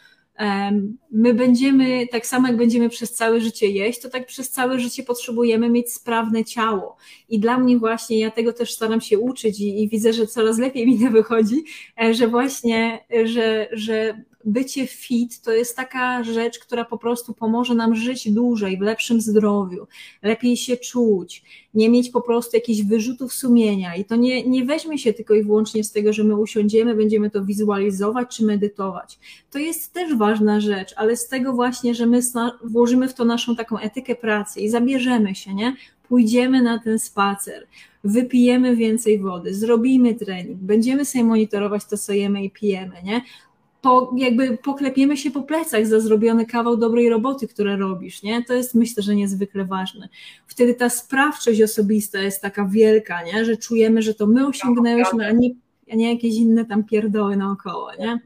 [1.11, 5.03] my będziemy, tak samo jak będziemy przez całe życie jeść, to tak przez całe życie
[5.03, 6.97] potrzebujemy mieć sprawne ciało.
[7.29, 10.57] I dla mnie właśnie, ja tego też staram się uczyć i, i widzę, że coraz
[10.57, 11.63] lepiej mi to wychodzi,
[12.01, 17.75] e, że właśnie, że, że bycie fit to jest taka rzecz, która po prostu pomoże
[17.75, 19.87] nam żyć dłużej, w lepszym zdrowiu,
[20.23, 23.95] lepiej się czuć, nie mieć po prostu jakichś wyrzutów sumienia.
[23.95, 27.29] I to nie, nie weźmie się tylko i wyłącznie z tego, że my usiądziemy, będziemy
[27.29, 29.19] to wizualizować czy medytować.
[29.51, 32.19] To jest też ważna rzecz, ale z tego właśnie, że my
[32.63, 35.75] włożymy w to naszą taką etykę pracy i zabierzemy się, nie?
[36.07, 37.67] Pójdziemy na ten spacer,
[38.03, 43.21] wypijemy więcej wody, zrobimy trening, będziemy sobie monitorować to, co jemy i pijemy, nie?
[43.85, 48.43] Po, jakby poklepiemy się po plecach za zrobiony kawał dobrej roboty, które robisz, nie?
[48.43, 50.09] To jest myślę, że niezwykle ważne.
[50.47, 53.45] Wtedy ta sprawczość osobista jest taka wielka, nie?
[53.45, 55.49] Że czujemy, że to my osiągnęłyśmy, a nie,
[55.91, 58.19] a nie jakieś inne tam pierdoły naokoło, nie?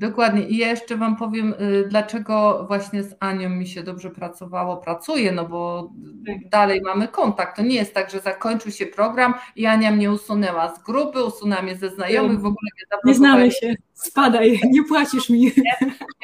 [0.00, 0.42] Dokładnie.
[0.42, 5.32] I ja jeszcze Wam powiem, y, dlaczego właśnie z Anią mi się dobrze pracowało, pracuje,
[5.32, 5.90] no bo
[6.26, 6.48] tak.
[6.48, 7.56] dalej mamy kontakt.
[7.56, 11.62] To nie jest tak, że zakończył się program i Ania mnie usunęła z grupy, usunęła
[11.62, 15.44] mnie ze znajomych, w ogóle nie Nie znamy się, spadaj, nie płacisz mi.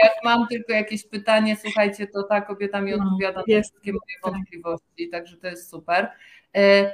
[0.03, 4.21] Jak mam tylko jakieś pytanie, słuchajcie, to ta kobieta mi no, odpowiada na wszystkie moje
[4.23, 4.33] tak.
[4.33, 6.09] wątpliwości, także to jest super.
[6.57, 6.93] E,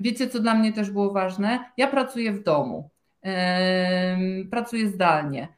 [0.00, 1.64] wiecie, co dla mnie też było ważne?
[1.76, 2.90] Ja pracuję w domu
[4.50, 5.48] pracuję zdalnie.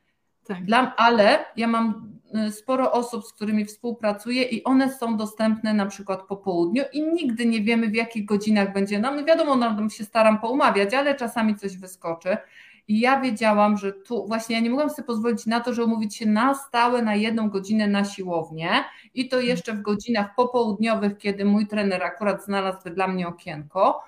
[0.46, 0.64] Tak.
[0.64, 2.12] Dla, ale ja mam
[2.48, 7.02] y, sporo osób, z którymi współpracuję i one są dostępne na przykład po południu i
[7.02, 9.16] nigdy nie wiemy w jakich godzinach będzie nam.
[9.16, 12.36] No wiadomo, nam się staram poumawiać, ale czasami coś wyskoczy.
[12.88, 16.16] I ja wiedziałam, że tu właśnie ja nie mogłam sobie pozwolić na to, że umówić
[16.16, 18.70] się na stałe na jedną godzinę na siłownię
[19.14, 24.00] i to jeszcze w godzinach popołudniowych, kiedy mój trener akurat znalazł dla mnie okienko.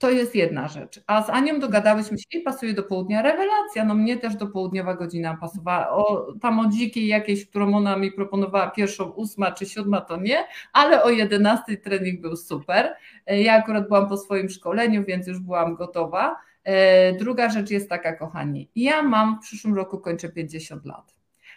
[0.00, 1.00] To jest jedna rzecz.
[1.06, 3.22] A z Anią dogadałyśmy się i pasuje do południa.
[3.22, 5.90] Rewelacja, no mnie też do południowa godzina pasowała.
[5.90, 10.44] O, tam o dzikiej jakiejś, którą ona mi proponowała, pierwszą, ósma czy siódma, to nie,
[10.72, 12.94] ale o jedenastej trening był super.
[13.26, 16.36] E, ja akurat byłam po swoim szkoleniu, więc już byłam gotowa.
[16.64, 21.14] E, druga rzecz jest taka, kochani, ja mam w przyszłym roku kończę 50 lat,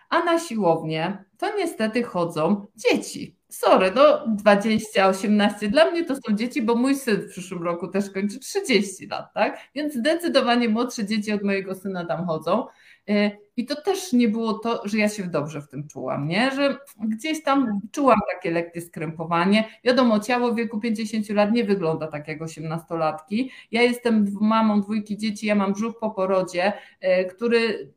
[0.10, 6.36] a na siłownię to niestety chodzą dzieci sorry, no 20, 18, dla mnie to są
[6.36, 9.58] dzieci, bo mój syn w przyszłym roku też kończy 30 lat, tak?
[9.76, 12.66] Więc zdecydowanie młodsze dzieci od mojego syna tam chodzą.
[13.10, 16.52] Y, I to też nie było to, że ja się dobrze w tym czułam, nie?
[16.52, 19.64] Że gdzieś tam czułam takie lekkie skrępowanie.
[19.84, 23.50] Wiadomo, ciało w wieku 50 lat nie wygląda tak jak 18-latki.
[23.72, 27.90] Ja jestem mamą dwójki dzieci, ja mam brzuch po porodzie, y, który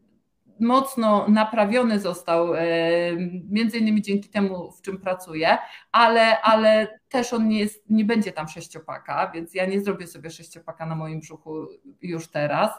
[0.61, 2.64] mocno naprawiony został, e,
[3.51, 5.59] między innymi dzięki temu, w czym pracuję,
[5.92, 10.31] ale, ale też on nie, jest, nie będzie tam sześciopaka, więc ja nie zrobię sobie
[10.31, 11.66] sześciopaka na moim brzuchu
[12.03, 12.71] już teraz.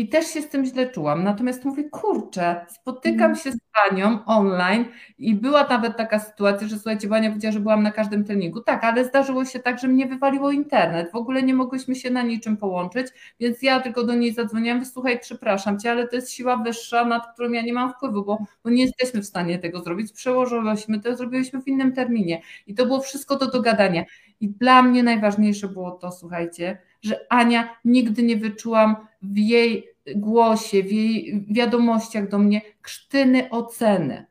[0.00, 1.24] I też się z tym źle czułam.
[1.24, 4.84] Natomiast mówię, kurczę, spotykam się z panią online
[5.18, 8.60] i była nawet taka sytuacja, że słuchajcie, Bania powiedziała, że byłam na każdym treningu.
[8.60, 11.12] Tak, ale zdarzyło się tak, że mnie wywaliło internet.
[11.12, 13.06] W ogóle nie mogłyśmy się na niczym połączyć,
[13.40, 17.32] więc ja tylko do niej zadzwoniłam, słuchaj, przepraszam cię, ale to jest siła wyższa, nad
[17.32, 20.12] którą ja nie mam wpływu, bo, bo nie jesteśmy w stanie tego zrobić.
[20.12, 22.42] Przełożyłyśmy to, zrobiliśmy w innym terminie.
[22.66, 24.04] I to było wszystko do dogadania.
[24.40, 30.82] I dla mnie najważniejsze było to, słuchajcie, że Ania nigdy nie wyczułam w jej głosie,
[30.82, 34.26] w jej wiadomościach do mnie krztyny oceny.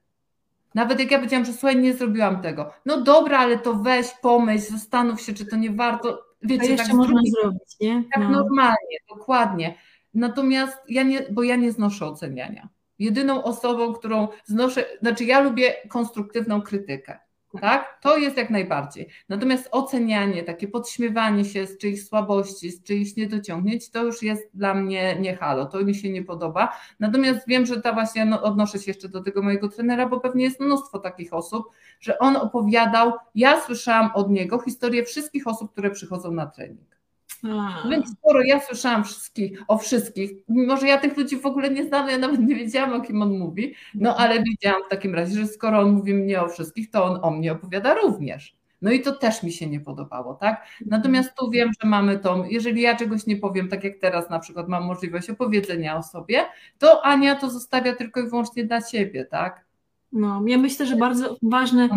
[0.75, 2.71] Nawet jak ja powiedziałam, że słuchaj, nie zrobiłam tego.
[2.85, 6.23] No dobra, ale to weź, pomyśl, zastanów się, czy to nie warto.
[6.41, 8.03] Wiecie, to jeszcze tak można zrobić, nie?
[8.13, 8.29] Tak no.
[8.29, 9.75] normalnie, dokładnie.
[10.13, 12.69] Natomiast ja nie, bo ja nie znoszę oceniania.
[12.99, 17.19] Jedyną osobą, którą znoszę, znaczy ja lubię konstruktywną krytykę
[17.57, 17.99] tak?
[18.01, 19.07] To jest jak najbardziej.
[19.29, 24.73] Natomiast ocenianie, takie podśmiewanie się z czyichś słabości, z czyichś niedociągnięć, to już jest dla
[24.73, 26.73] mnie nie halo, to mi się nie podoba.
[26.99, 30.43] Natomiast wiem, że ta właśnie, no, odnoszę się jeszcze do tego mojego trenera, bo pewnie
[30.43, 35.91] jest mnóstwo takich osób, że on opowiadał, ja słyszałam od niego historię wszystkich osób, które
[35.91, 36.98] przychodzą na trening.
[37.43, 37.89] A.
[37.89, 41.85] Więc skoro ja słyszałam wszystkich, o wszystkich, mimo że ja tych ludzi w ogóle nie
[41.85, 45.39] znam, ja nawet nie wiedziałam, o kim on mówi, no ale wiedziałam w takim razie,
[45.39, 48.59] że skoro on mówi mnie o wszystkich, to on o mnie opowiada również.
[48.81, 50.65] No i to też mi się nie podobało, tak?
[50.85, 54.39] Natomiast tu wiem, że mamy to, jeżeli ja czegoś nie powiem, tak jak teraz na
[54.39, 56.45] przykład mam możliwość opowiedzenia o sobie,
[56.77, 59.68] to Ania to zostawia tylko i wyłącznie dla siebie, tak?
[60.11, 61.89] No, ja myślę, że bardzo ważne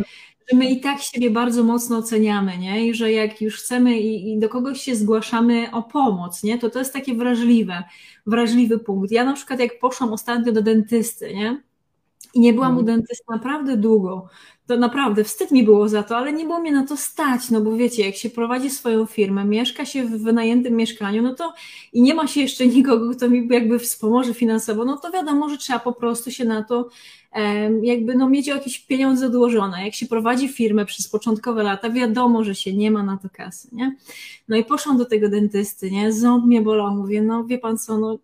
[0.51, 2.87] że my i tak siebie bardzo mocno oceniamy, nie?
[2.87, 6.59] I że jak już chcemy i, i, do kogoś się zgłaszamy o pomoc, nie?
[6.59, 7.83] To to jest takie wrażliwe,
[8.27, 9.11] wrażliwy punkt.
[9.11, 11.63] Ja na przykład jak poszłam ostatnio do dentysty, nie?
[12.35, 12.87] I nie byłam u mhm.
[12.87, 14.29] dentysty naprawdę długo.
[14.67, 17.61] To naprawdę wstyd mi było za to, ale nie było mnie na to stać, no
[17.61, 21.53] bo wiecie, jak się prowadzi swoją firmę, mieszka się w wynajętym mieszkaniu, no to
[21.93, 25.59] i nie ma się jeszcze nikogo, kto mi jakby wspomoże finansowo, no to wiadomo, że
[25.59, 26.89] trzeba po prostu się na to
[27.83, 29.85] jakby no mieć jakieś pieniądze odłożone.
[29.85, 33.69] Jak się prowadzi firmę przez początkowe lata, wiadomo, że się nie ma na to kasy,
[33.73, 33.97] nie?
[34.49, 36.13] No i poszłam do tego dentysty, nie?
[36.13, 38.19] Ząb mnie bolał, mówię, no wie pan co, no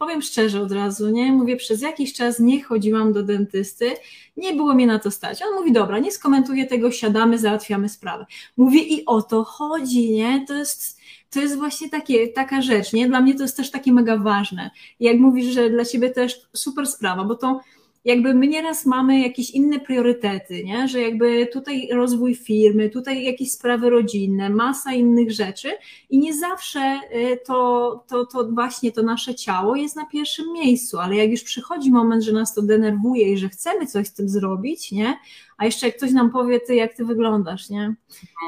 [0.00, 1.32] powiem szczerze od razu, nie?
[1.32, 3.90] Mówię, przez jakiś czas nie chodziłam do dentysty,
[4.36, 5.42] nie było mnie na to stać.
[5.42, 8.26] On mówi, dobra, nie skomentuję tego, siadamy, załatwiamy sprawę.
[8.56, 10.44] Mówię, i o to chodzi, nie?
[10.48, 13.08] To jest, to jest właśnie takie, taka rzecz, nie?
[13.08, 14.70] Dla mnie to jest też takie mega ważne.
[15.00, 17.60] Jak mówisz, że dla ciebie też super sprawa, bo to
[18.04, 20.88] jakby my nieraz mamy jakieś inne priorytety, nie?
[20.88, 25.68] że jakby tutaj rozwój firmy, tutaj jakieś sprawy rodzinne, masa innych rzeczy
[26.10, 30.98] i nie zawsze y, to, to, to właśnie to nasze ciało jest na pierwszym miejscu,
[30.98, 34.28] ale jak już przychodzi moment, że nas to denerwuje i że chcemy coś z tym
[34.28, 35.18] zrobić, nie?
[35.56, 37.94] A jeszcze jak ktoś nam powie, ty jak ty wyglądasz, nie?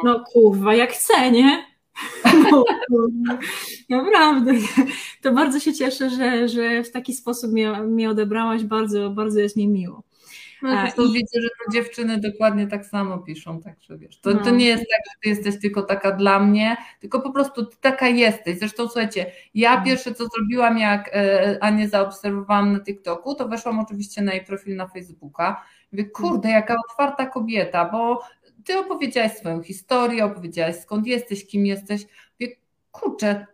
[0.04, 1.71] No kurwa, jak chcę, nie?
[2.50, 2.64] No,
[3.96, 4.52] naprawdę.
[5.22, 8.64] To bardzo się cieszę, że, że w taki sposób mnie, mnie odebrałaś.
[8.64, 10.02] Bardzo, bardzo jest mi miło.
[10.62, 11.12] No, to I...
[11.12, 14.40] widzę, że to dziewczyny dokładnie tak samo piszą, także wiesz, to, no.
[14.40, 17.76] to nie jest tak, że ty jesteś tylko taka dla mnie, tylko po prostu ty
[17.80, 18.58] taka jesteś.
[18.58, 19.84] Zresztą słuchajcie, ja no.
[19.84, 24.76] pierwsze co zrobiłam, jak e, Anię zaobserwowałam na TikToku, to weszłam oczywiście na jej profil
[24.76, 25.64] na Facebooka.
[25.92, 28.22] Mówię, kurde, jaka otwarta kobieta, bo
[28.64, 32.06] ty opowiedziałaś swoją historię, opowiedziałaś skąd jesteś, kim jesteś.
[32.40, 32.56] Mówię,
[32.90, 33.46] kurczę,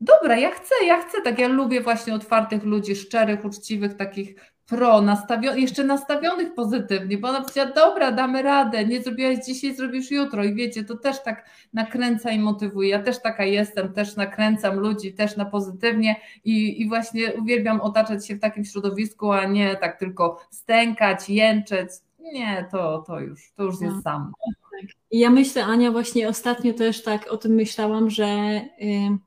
[0.00, 4.34] dobra, ja chcę, ja chcę, tak ja lubię właśnie otwartych ludzi, szczerych, uczciwych, takich
[4.66, 10.10] pro, nastawionych, jeszcze nastawionych pozytywnie, bo ona powiedziała, dobra, damy radę, nie zrobiłaś dzisiaj, zrobisz
[10.10, 10.44] jutro.
[10.44, 15.12] I wiecie, to też tak nakręca i motywuje, ja też taka jestem, też nakręcam ludzi,
[15.12, 19.98] też na pozytywnie i, i właśnie uwielbiam otaczać się w takim środowisku, a nie tak
[19.98, 21.90] tylko stękać, jęczeć,
[22.32, 24.02] nie, to, to już, to już jest no.
[24.02, 24.32] samo.
[24.80, 24.90] Tak.
[25.10, 28.26] Ja myślę, Ania, właśnie ostatnio też tak o tym myślałam, że
[28.82, 29.18] y,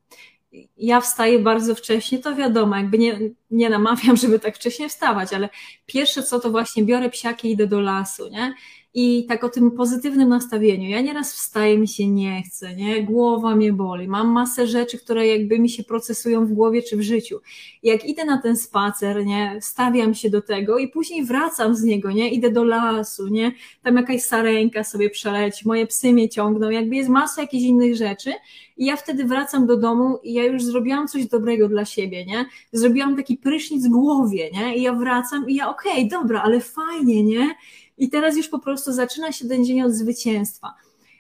[0.78, 3.20] ja wstaję bardzo wcześnie, to wiadomo, jakby nie,
[3.52, 5.50] nie namawiam, żeby tak wcześnie wstawać, ale
[5.86, 8.54] pierwsze co to właśnie biorę psiaki i idę do lasu, nie?
[9.00, 10.90] I tak o tym pozytywnym nastawieniu.
[10.90, 13.04] Ja nieraz wstaję, mi się nie chce, nie?
[13.04, 17.02] Głowa mnie boli, mam masę rzeczy, które jakby mi się procesują w głowie czy w
[17.02, 17.40] życiu.
[17.84, 19.58] Jak idę na ten spacer, nie?
[19.62, 22.30] Stawiam się do tego i później wracam z niego, nie?
[22.30, 23.52] Idę do lasu, nie?
[23.84, 28.34] Tam jakaś sarenka sobie przeleci, moje psy mnie ciągną, jakby jest masa jakichś innych rzeczy
[28.78, 32.46] i ja wtedy wracam do domu i ja już zrobiłam coś dobrego dla siebie, nie?
[32.72, 34.78] Zrobiłam taki prysznic głowie, nie?
[34.78, 37.56] I ja wracam i ja okej, okay, dobra, ale fajnie, nie?
[37.98, 40.74] I teraz już po prostu zaczyna się ten dzień od zwycięstwa.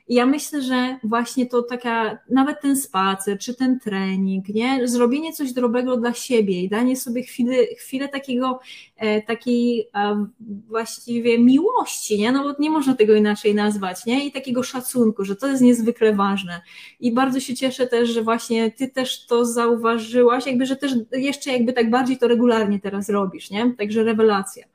[0.07, 4.87] I ja myślę, że właśnie to taka, nawet ten spacer, czy ten trening, nie?
[4.87, 8.59] Zrobienie coś dobrego dla siebie i danie sobie chwilę, chwilę takiego,
[8.97, 10.25] e, takiej e,
[10.67, 12.31] właściwie miłości, nie?
[12.31, 14.25] No bo nie można tego inaczej nazwać, nie?
[14.25, 16.61] I takiego szacunku, że to jest niezwykle ważne.
[16.99, 21.51] I bardzo się cieszę też, że właśnie ty też to zauważyłaś, jakby, że też jeszcze
[21.51, 23.73] jakby tak bardziej to regularnie teraz robisz, nie?
[23.77, 24.65] Także rewelacja.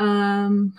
[0.00, 0.72] Um,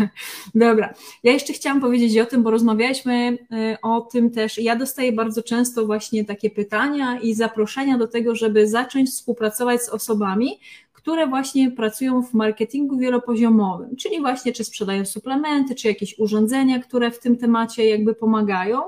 [0.54, 3.38] dobra, ja jeszcze chciałam powiedzieć o tym, bo rozmawialiśmy
[3.72, 4.58] y, o tym też.
[4.58, 9.88] Ja dostaję bardzo często właśnie takie pytania i zaproszenia do tego, żeby zacząć współpracować z
[9.88, 10.58] osobami,
[10.92, 17.10] które właśnie pracują w marketingu wielopoziomowym, czyli właśnie czy sprzedają suplementy, czy jakieś urządzenia, które
[17.10, 18.80] w tym temacie jakby pomagają.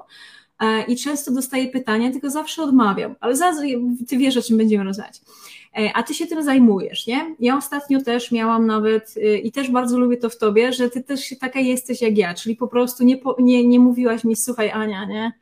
[0.61, 3.57] E, I często dostaję pytania, tylko zawsze odmawiam, ale zaraz
[4.09, 5.21] ty wiesz, o czym będziemy rozmawiać.
[5.79, 7.37] E, a ty się tym zajmujesz, nie?
[7.41, 11.03] Ja ostatnio też miałam nawet y, i też bardzo lubię to w tobie, że ty
[11.03, 15.05] też taka jesteś jak ja, czyli po prostu nie, nie, nie mówiłaś mi, słuchaj Ania,
[15.05, 15.33] nie?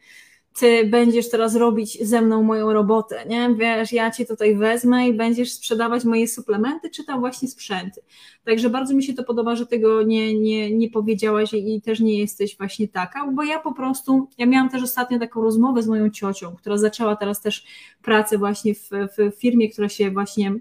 [0.58, 3.54] Ty będziesz teraz robić ze mną moją robotę, nie?
[3.54, 8.00] Wiesz, ja cię tutaj wezmę i będziesz sprzedawać moje suplementy, czy tam właśnie sprzęty.
[8.44, 12.18] Także bardzo mi się to podoba, że tego nie, nie, nie powiedziałaś i też nie
[12.18, 16.10] jesteś właśnie taka, bo ja po prostu, ja miałam też ostatnio taką rozmowę z moją
[16.10, 17.64] ciocią, która zaczęła teraz też
[18.02, 20.54] pracę właśnie w, w firmie, która się właśnie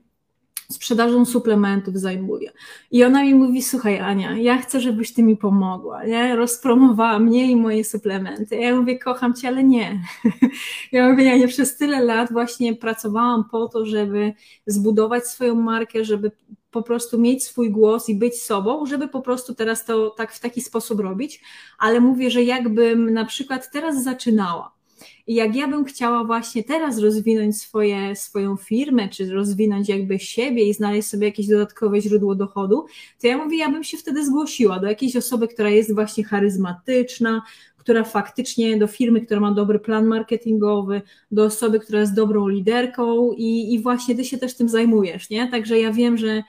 [0.71, 2.51] sprzedażą suplementów zajmuję.
[2.91, 6.35] I ona mi mówi, słuchaj Ania, ja chcę, żebyś ty mi pomogła, nie?
[6.35, 8.55] Rozpromowała mnie i moje suplementy.
[8.55, 10.01] Ja mówię, kocham cię, ale nie.
[10.91, 14.33] Ja mówię, ja nie przez tyle lat właśnie pracowałam po to, żeby
[14.65, 16.31] zbudować swoją markę, żeby
[16.71, 20.39] po prostu mieć swój głos i być sobą, żeby po prostu teraz to tak w
[20.39, 21.41] taki sposób robić,
[21.79, 24.78] ale mówię, że jakbym na przykład teraz zaczynała,
[25.27, 30.63] i jak ja bym chciała właśnie teraz rozwinąć swoje, swoją firmę, czy rozwinąć jakby siebie
[30.63, 32.85] i znaleźć sobie jakieś dodatkowe źródło dochodu,
[33.21, 37.41] to ja mówię, ja bym się wtedy zgłosiła do jakiejś osoby, która jest właśnie charyzmatyczna,
[37.77, 43.31] która faktycznie do firmy, która ma dobry plan marketingowy, do osoby, która jest dobrą liderką
[43.31, 45.47] i, i właśnie ty się też tym zajmujesz, nie?
[45.47, 46.43] Także ja wiem, że,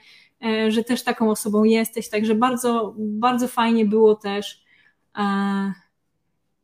[0.45, 4.65] e, że też taką osobą jesteś, także bardzo, bardzo fajnie było też.
[5.19, 5.73] E,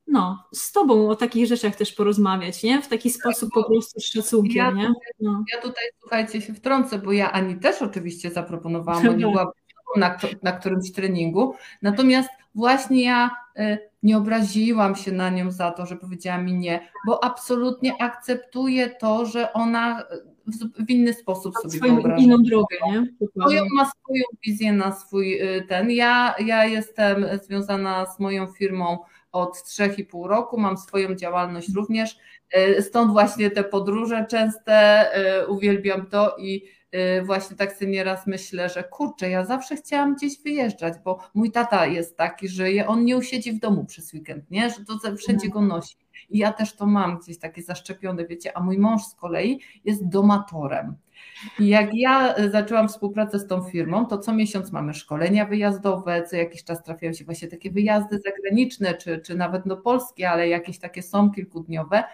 [0.06, 2.82] no, z tobą o takich rzeczach też porozmawiać, nie?
[2.82, 4.92] W taki sposób po prostu z szacunkiem, ja nie?
[5.20, 5.44] No.
[5.54, 9.52] Ja tutaj, słuchajcie, się wtrącę, bo ja Ani też oczywiście zaproponowałam, bo nie była
[9.96, 15.86] na, na którymś treningu, natomiast właśnie ja y, nie obraziłam się na nią za to,
[15.86, 20.04] że powiedziała mi nie, bo absolutnie akceptuję to, że ona
[20.78, 22.22] w inny sposób sobie swoją wyobraża.
[22.22, 23.06] inną drogę, nie?
[23.40, 25.90] Swoją, ma swoją wizję na swój ten.
[25.90, 28.98] Ja, ja jestem związana z moją firmą
[29.40, 32.18] od 3,5 roku, mam swoją działalność również,
[32.80, 35.06] stąd właśnie te podróże częste,
[35.48, 36.64] uwielbiam to i
[36.96, 41.50] Y, właśnie tak sobie nieraz myślę, że kurczę, ja zawsze chciałam gdzieś wyjeżdżać, bo mój
[41.50, 44.70] tata jest taki, że on nie usiedzi w domu przez weekend, nie?
[44.70, 45.96] że to wszędzie go nosi.
[46.30, 50.08] I ja też to mam gdzieś takie zaszczepione, wiecie, a mój mąż z kolei jest
[50.08, 50.96] domatorem.
[51.58, 56.36] Jak ja e, zaczęłam współpracę z tą firmą, to co miesiąc mamy szkolenia wyjazdowe, co
[56.36, 60.78] jakiś czas trafiają się właśnie takie wyjazdy zagraniczne, czy, czy nawet do Polski, ale jakieś
[60.78, 62.04] takie są kilkudniowe.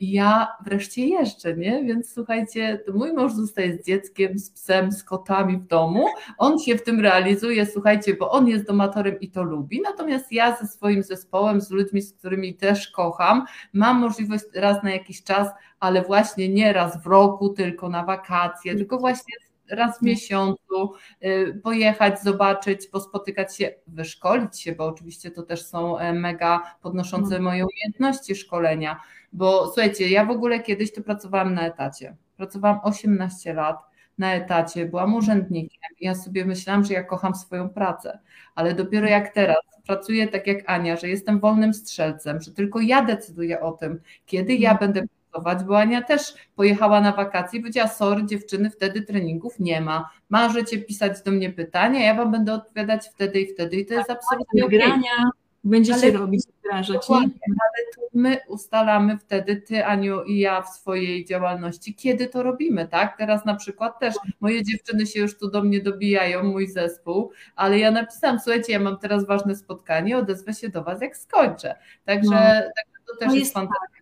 [0.00, 1.84] I ja wreszcie jeżdżę, nie?
[1.84, 6.06] Więc słuchajcie, mój mąż zostaje z dzieckiem, z psem, z kotami w domu.
[6.38, 9.80] On się w tym realizuje, słuchajcie, bo on jest domatorem i to lubi.
[9.80, 14.90] Natomiast ja ze swoim zespołem, z ludźmi, z którymi też kocham, mam możliwość raz na
[14.90, 15.48] jakiś czas
[15.80, 19.34] ale właśnie nie raz w roku, tylko na wakacje, tylko właśnie
[19.70, 20.92] raz w miesiącu
[21.24, 27.38] y, pojechać, zobaczyć, pospotykać się, wyszkolić się, bo oczywiście to też są e, mega podnoszące
[27.38, 27.44] no.
[27.44, 29.00] moje umiejętności szkolenia.
[29.32, 32.16] Bo słuchajcie, ja w ogóle kiedyś to pracowałam na etacie.
[32.36, 33.76] Pracowałam 18 lat
[34.18, 35.80] na etacie, byłam urzędnikiem.
[36.00, 38.18] Ja sobie myślałam, że ja kocham swoją pracę,
[38.54, 39.56] ale dopiero jak teraz
[39.86, 44.54] pracuję tak jak Ania, że jestem wolnym strzelcem, że tylko ja decyduję o tym, kiedy
[44.54, 45.08] ja mhm.
[45.32, 50.10] Będę bo Ania też pojechała na wakacje i powiedziała, sorry dziewczyny, wtedy treningów nie ma.
[50.30, 54.08] Możecie pisać do mnie pytania, ja wam będę odpowiadać wtedy i wtedy i to jest
[54.08, 55.30] tak, absolutnie Wygrania okay.
[55.64, 57.08] będziecie ale, robić, wdrażać.
[57.08, 57.16] Nie?
[57.16, 63.18] Ale my ustalamy wtedy, ty Aniu i ja w swojej działalności, kiedy to robimy, tak?
[63.18, 67.78] Teraz na przykład też moje dziewczyny się już tu do mnie dobijają, mój zespół, ale
[67.78, 71.74] ja napisałam, słuchajcie, ja mam teraz ważne spotkanie, odezwę się do was jak skończę.
[72.04, 72.40] Także, no.
[72.76, 73.99] także to też jest, jest fantastyczne.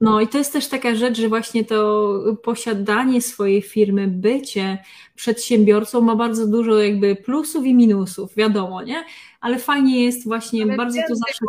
[0.00, 4.78] No i to jest też taka rzecz, że właśnie to posiadanie swojej firmy, bycie
[5.14, 9.04] przedsiębiorcą ma bardzo dużo jakby plusów i minusów, wiadomo, nie?
[9.40, 11.44] Ale fajnie jest właśnie Ale bardzo to zawsze...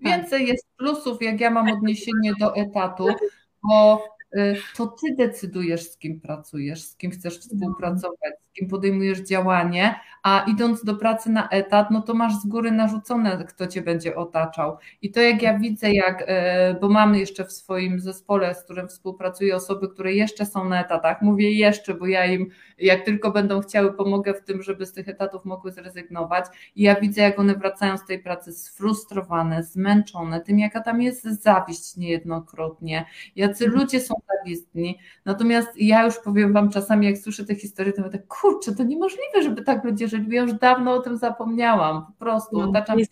[0.00, 3.06] Więcej, jest plusów, jak ja mam odniesienie do etatu,
[3.62, 4.04] bo
[4.36, 10.00] y, to ty decydujesz, z kim pracujesz, z kim chcesz współpracować, z kim podejmujesz działanie,
[10.22, 14.16] a idąc do pracy na etat, no to masz z góry narzucone, kto cię będzie
[14.16, 14.78] otaczał.
[15.02, 18.88] I to jak ja widzę, jak, e, bo mamy jeszcze w swoim zespole, z którym
[18.88, 23.60] współpracuję osoby, które jeszcze są na etatach, mówię jeszcze, bo ja im, jak tylko będą
[23.60, 26.44] chciały, pomogę w tym, żeby z tych etatów mogły zrezygnować.
[26.76, 31.42] I ja widzę, jak one wracają z tej pracy sfrustrowane, zmęczone, tym jaka tam jest
[31.42, 33.04] zawiść niejednokrotnie,
[33.36, 34.98] jacy ludzie są zawistni.
[35.24, 39.42] Natomiast ja już powiem wam czasami, jak słyszę te historie, to mówię, kurczę, to niemożliwe,
[39.42, 42.06] żeby tak ludzie żyli ja już dawno o tym zapomniałam.
[42.06, 43.06] Po prostu no, otaczam się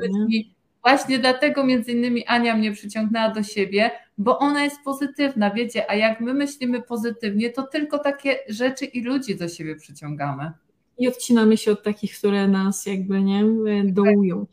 [0.00, 0.54] ludźmi.
[0.82, 5.94] Właśnie dlatego między innymi Ania mnie przyciągnęła do siebie, bo ona jest pozytywna, wiecie, a
[5.94, 10.52] jak my myślimy pozytywnie, to tylko takie rzeczy i ludzi do siebie przyciągamy.
[10.98, 13.44] I odcinamy się od takich, które nas jakby nie
[13.84, 14.46] dołują.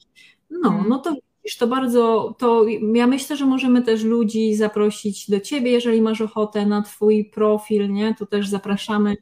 [0.49, 0.89] No, mhm.
[0.89, 5.71] no to widzisz, to bardzo, to ja myślę, że możemy też ludzi zaprosić do ciebie,
[5.71, 9.15] jeżeli masz ochotę na twój profil, nie, to też zapraszamy.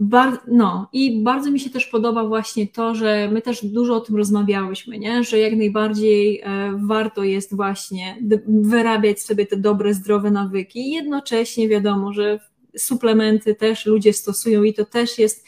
[0.00, 4.00] Bar no i bardzo mi się też podoba właśnie to, że my też dużo o
[4.00, 5.24] tym rozmawiałyśmy, nie?
[5.24, 12.12] że jak najbardziej e, warto jest właśnie wyrabiać sobie te dobre, zdrowe nawyki jednocześnie wiadomo,
[12.12, 12.40] że
[12.76, 15.46] suplementy też ludzie stosują i to też jest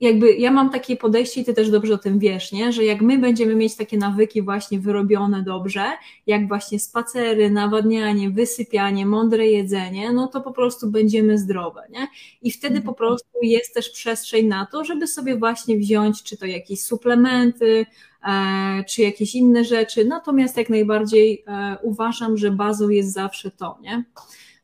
[0.00, 2.72] jakby ja mam takie podejście i ty też dobrze o tym wiesz, nie?
[2.72, 5.84] że jak my będziemy mieć takie nawyki właśnie wyrobione dobrze,
[6.26, 12.08] jak właśnie spacery, nawadnianie, wysypianie, mądre jedzenie, no to po prostu będziemy zdrowe, nie?
[12.42, 12.96] I wtedy po mhm.
[12.96, 17.86] prostu jest też przestrzeń na to, żeby sobie właśnie wziąć, czy to jakieś suplementy,
[18.28, 23.78] e, czy jakieś inne rzeczy, natomiast jak najbardziej e, uważam, że bazą jest zawsze to,
[23.82, 24.04] nie?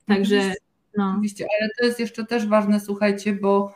[0.07, 0.55] Także
[0.97, 1.11] no.
[1.11, 3.75] Oczywiście, ale to jest jeszcze też ważne, słuchajcie, bo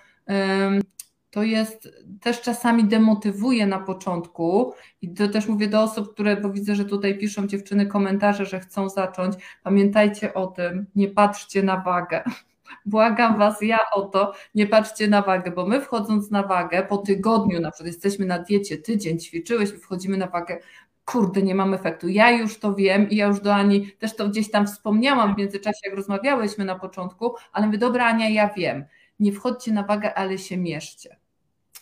[1.30, 1.88] to jest
[2.20, 4.72] też czasami demotywuje na początku
[5.02, 8.60] i to też mówię do osób, które, bo widzę, że tutaj piszą dziewczyny komentarze, że
[8.60, 9.34] chcą zacząć.
[9.62, 12.24] Pamiętajcie o tym, nie patrzcie na wagę.
[12.86, 16.98] Błagam Was ja o to, nie patrzcie na wagę, bo my wchodząc na wagę po
[16.98, 20.58] tygodniu, na przykład jesteśmy na diecie, tydzień ćwiczyłyśmy, wchodzimy na wagę,
[21.04, 22.08] kurde, nie mam efektu.
[22.08, 25.38] Ja już to wiem i ja już do Ani też to gdzieś tam wspomniałam w
[25.38, 28.84] międzyczasie, jak rozmawiałyśmy na początku, ale my dobra Ania, ja wiem.
[29.20, 31.19] Nie wchodźcie na wagę, ale się mieszcie.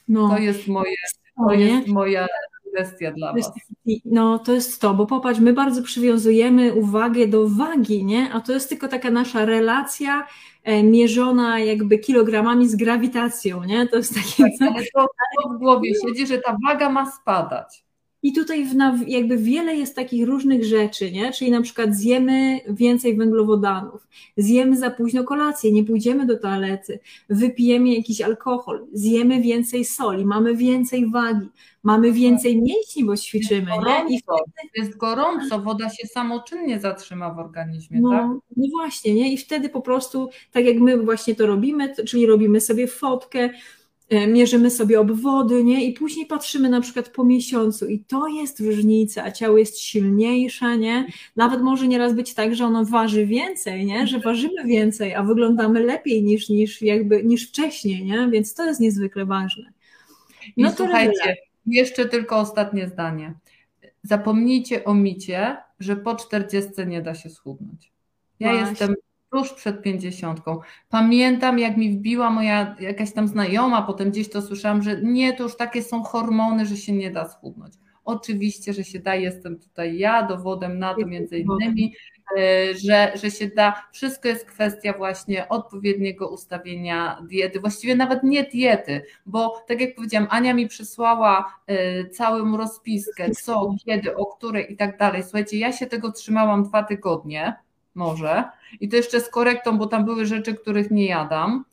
[0.08, 0.94] No, to jest moje,
[1.48, 2.26] to jest moja
[2.74, 3.52] kwestia dla Was.
[4.04, 8.32] No to jest to, bo popatrz, my bardzo przywiązujemy uwagę do wagi, nie?
[8.32, 10.26] A to jest tylko taka nasza relacja
[10.64, 13.88] e, mierzona jakby kilogramami z grawitacją, nie?
[13.88, 14.44] To jest takie...
[14.58, 15.06] Tak, ale to,
[15.42, 17.87] to w głowie siedzi, że ta waga ma spadać.
[18.22, 18.74] I tutaj w,
[19.08, 21.32] jakby wiele jest takich różnych rzeczy, nie?
[21.32, 24.06] Czyli na przykład zjemy więcej węglowodanów,
[24.36, 30.56] zjemy za późno kolację, nie pójdziemy do toalety, wypijemy jakiś alkohol, zjemy więcej soli, mamy
[30.56, 31.48] więcej wagi,
[31.82, 33.70] mamy więcej mięśni, bo ćwiczymy.
[33.70, 34.16] Jest gorąco, nie?
[34.16, 34.68] I wtedy...
[34.76, 38.26] jest gorąco, woda się samoczynnie zatrzyma w organizmie, no, tak?
[38.56, 39.32] No właśnie, nie?
[39.32, 43.50] I wtedy po prostu, tak jak my właśnie to robimy, czyli robimy sobie fotkę,
[44.10, 45.84] mierzymy sobie obwody, nie?
[45.84, 51.06] I później patrzymy na przykład po miesiącu i to jest różnica, ciało jest silniejsze, nie?
[51.36, 54.06] Nawet może nieraz być tak, że ono waży więcej, nie?
[54.06, 58.28] Że ważymy więcej, a wyglądamy lepiej niż, niż jakby, niż wcześniej, nie?
[58.30, 59.64] Więc to jest niezwykle ważne.
[60.56, 61.36] No I to słuchajcie,
[61.66, 63.34] jeszcze tylko ostatnie zdanie.
[64.02, 67.92] Zapomnijcie o micie, że po 40 nie da się schudnąć.
[68.40, 68.70] Ja Właśnie.
[68.70, 68.94] jestem
[69.30, 70.60] tuż przed pięćdziesiątką.
[70.88, 75.42] Pamiętam, jak mi wbiła moja jakaś tam znajoma, potem gdzieś to słyszałam, że nie, to
[75.42, 77.74] już takie są hormony, że się nie da schudnąć.
[78.04, 81.94] Oczywiście, że się da, jestem tutaj ja dowodem na to między innymi,
[82.38, 83.82] e, że, że się da.
[83.92, 90.28] Wszystko jest kwestia właśnie odpowiedniego ustawienia diety, właściwie nawet nie diety, bo tak jak powiedziałam,
[90.30, 95.22] Ania mi przysłała e, całą rozpiskę, co, kiedy, o której i tak dalej.
[95.22, 97.56] Słuchajcie, ja się tego trzymałam dwa tygodnie
[97.94, 98.44] może.
[98.80, 101.64] I to jeszcze z korektą, bo tam były rzeczy, których nie jadam.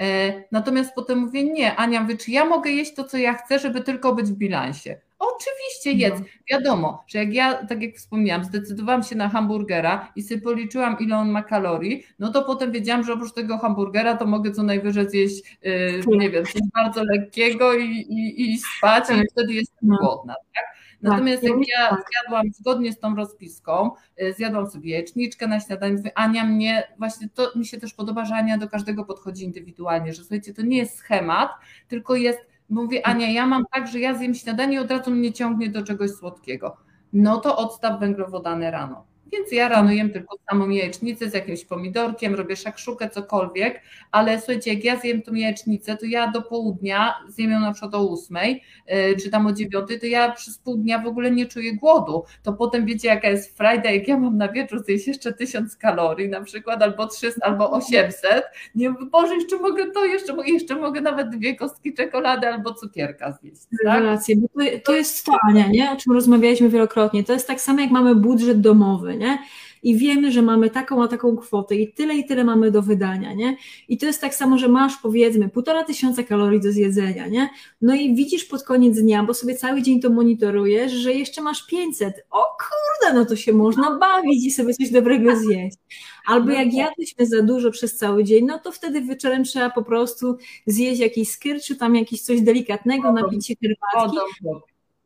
[0.00, 3.58] E, natomiast potem mówię, nie, Ania, mówię, czy ja mogę jeść to, co ja chcę,
[3.58, 5.00] żeby tylko być w bilansie?
[5.18, 6.20] Oczywiście jedz.
[6.20, 6.26] No.
[6.50, 11.16] Wiadomo, że jak ja, tak jak wspomniałam, zdecydowałam się na hamburgera i sobie policzyłam, ile
[11.16, 15.10] on ma kalorii, no to potem wiedziałam, że oprócz tego hamburgera to mogę co najwyżej
[15.10, 19.26] zjeść, yy, nie wiem, coś bardzo lekkiego i, i, i spać, i tak.
[19.30, 19.96] wtedy jestem no.
[19.96, 20.34] głodna.
[20.54, 20.77] Tak?
[21.02, 23.90] Natomiast tak, jak ja zjadłam zgodnie z tą rozpiską,
[24.22, 28.24] y, zjadłam sobie jajeczniczkę na śniadanie, mówię, Ania mnie, właśnie to mi się też podoba,
[28.24, 31.50] że Ania do każdego podchodzi indywidualnie, że słuchajcie, to nie jest schemat,
[31.88, 32.40] tylko jest,
[32.70, 35.82] mówię, Ania, ja mam tak, że ja zjem śniadanie i od razu mnie ciągnie do
[35.82, 36.76] czegoś słodkiego.
[37.12, 39.07] No to odstaw węglowodany rano.
[39.32, 44.74] Więc ja rano jem tylko samą jajecznicę z jakimś pomidorkiem, robię szakszukę, cokolwiek, ale słuchajcie,
[44.74, 48.62] jak ja zjem tą jajecznicę, to ja do południa, zjem ją na przykład o ósmej,
[48.86, 52.24] yy, czy tam o dziewiątej, to ja przez pół dnia w ogóle nie czuję głodu.
[52.42, 56.28] To potem wiecie, jaka jest frajda, jak ja mam na wieczór zjeść jeszcze tysiąc kalorii
[56.28, 61.28] na przykład, albo 300, albo 800, nie Boże, jeszcze mogę to, jeszcze, jeszcze mogę nawet
[61.28, 63.62] dwie kostki czekolady albo cukierka zjeść.
[63.84, 64.02] Tak?
[64.02, 65.32] Bo to, to jest to,
[65.70, 65.92] nie?
[65.92, 67.24] o czym rozmawialiśmy wielokrotnie.
[67.24, 69.38] To jest tak samo, jak mamy budżet domowy, nie?
[69.82, 73.34] I wiemy, że mamy taką a taką kwotę i tyle i tyle mamy do wydania,
[73.34, 73.56] nie?
[73.88, 77.48] I to jest tak samo, że masz powiedzmy półtora tysiąca kalorii do zjedzenia, nie?
[77.80, 81.66] No i widzisz pod koniec dnia, bo sobie cały dzień to monitorujesz, że jeszcze masz
[81.66, 82.14] 500.
[82.30, 85.76] O kurde, no to się można bawić i sobie coś dobrego zjeść.
[86.26, 90.36] Albo jak jadłyśmy za dużo przez cały dzień, no to wtedy wieczorem trzeba po prostu
[90.66, 94.18] zjeść jakiś skyr, czy tam jakieś coś delikatnego, napić się herbatki.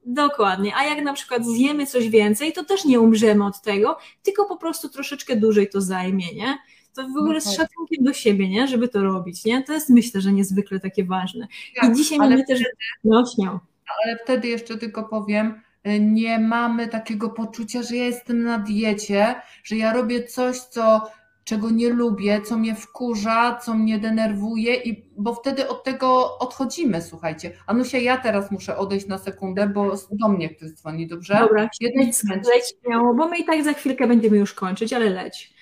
[0.07, 0.77] Dokładnie.
[0.77, 4.57] A jak na przykład zjemy coś więcej, to też nie umrzemy od tego, tylko po
[4.57, 6.59] prostu troszeczkę dłużej to zajmie, nie?
[6.95, 8.69] To w ogóle z szacunkiem do siebie, nie?
[8.69, 9.63] Żeby to robić, nie?
[9.63, 11.47] To jest myślę, że niezwykle takie ważne.
[11.77, 12.69] I tak, dzisiaj mamy wtedy, też.
[13.05, 13.59] No, śmiał.
[14.05, 19.35] Ale wtedy jeszcze tylko powiem, y, nie mamy takiego poczucia, że ja jestem na diecie,
[19.65, 21.03] że ja robię coś, co
[21.45, 27.03] czego nie lubię, co mnie wkurza, co mnie denerwuje, i, bo wtedy od tego odchodzimy,
[27.03, 27.53] słuchajcie.
[27.67, 31.39] Anusia, ja teraz muszę odejść na sekundę, bo do mnie ktoś dzwoni, dobrze?
[31.41, 32.23] Dobra, leć,
[32.55, 35.55] leć śmiało, bo my i tak za chwilkę będziemy już kończyć, ale leć.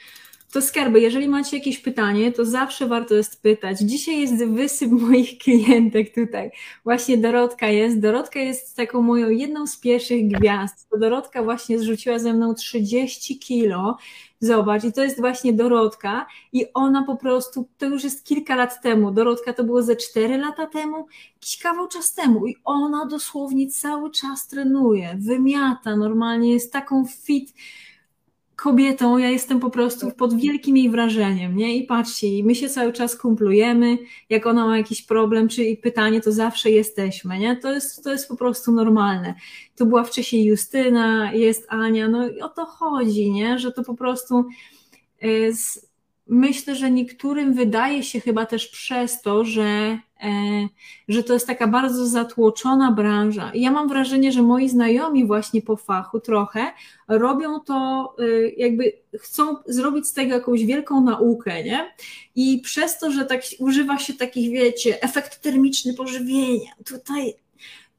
[0.52, 3.78] To skarby, jeżeli macie jakieś pytanie, to zawsze warto jest pytać.
[3.80, 6.50] Dzisiaj jest wysyp moich klientek tutaj.
[6.84, 8.00] Właśnie Dorotka jest.
[8.00, 10.88] Dorotka jest taką moją jedną z pierwszych gwiazd.
[10.90, 13.96] To Dorotka właśnie zrzuciła ze mną 30 kilo
[14.42, 18.82] Zobacz, i to jest właśnie Dorotka, i ona po prostu, to już jest kilka lat
[18.82, 19.10] temu.
[19.10, 24.10] Dorotka to było ze cztery lata temu, jakiś kawał czas temu, i ona dosłownie cały
[24.10, 27.54] czas trenuje, wymiata, normalnie jest taką fit
[28.60, 31.76] kobietą, ja jestem po prostu pod wielkim jej wrażeniem, nie?
[31.76, 33.98] I patrzcie, my się cały czas kumplujemy,
[34.28, 37.56] jak ona ma jakiś problem czy pytanie, to zawsze jesteśmy, nie?
[37.56, 39.34] To jest, to jest po prostu normalne.
[39.76, 43.58] Tu była wcześniej Justyna, jest Ania, no i o to chodzi, nie?
[43.58, 44.44] Że to po prostu
[45.24, 45.52] y,
[46.26, 49.98] myślę, że niektórym wydaje się chyba też przez to, że
[51.08, 53.50] że to jest taka bardzo zatłoczona branża.
[53.54, 56.72] I ja mam wrażenie, że moi znajomi właśnie po fachu trochę
[57.08, 61.94] robią to, e, jakby chcą zrobić z tego jakąś wielką naukę, nie?
[62.36, 67.34] I przez to, że tak używa się takich, wiecie, efekt termiczny pożywienia, tutaj,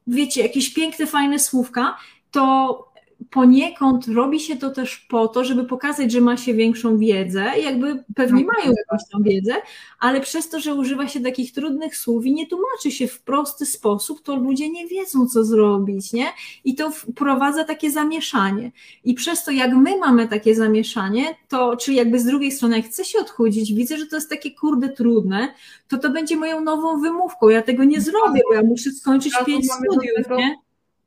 [0.06, 1.96] wiecie, jakieś piękne, fajne słówka,
[2.30, 2.91] to
[3.30, 8.04] poniekąd robi się to też po to, żeby pokazać, że ma się większą wiedzę, jakby
[8.14, 9.54] pewnie mają jakąś tą wiedzę,
[10.00, 13.66] ale przez to, że używa się takich trudnych słów i nie tłumaczy się w prosty
[13.66, 16.26] sposób, to ludzie nie wiedzą, co zrobić, nie?
[16.64, 18.72] I to wprowadza takie zamieszanie.
[19.04, 22.86] I przez to, jak my mamy takie zamieszanie, to, czyli jakby z drugiej strony, jak
[22.86, 25.48] chcę się odchudzić, widzę, że to jest takie kurde trudne,
[25.88, 27.48] to to będzie moją nową wymówką.
[27.48, 30.56] Ja tego nie zrobię, bo ja muszę skończyć pięć studiów, nie?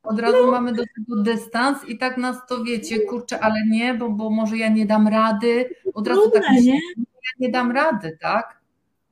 [0.06, 0.50] Od razu no.
[0.50, 4.56] mamy do tego dystans i tak nas to wiecie, kurczę, ale nie, bo, bo może
[4.56, 5.74] ja nie dam rady.
[5.94, 6.80] Od razu Trudne, tak myślę, nie?
[6.96, 8.60] ja nie dam rady, tak?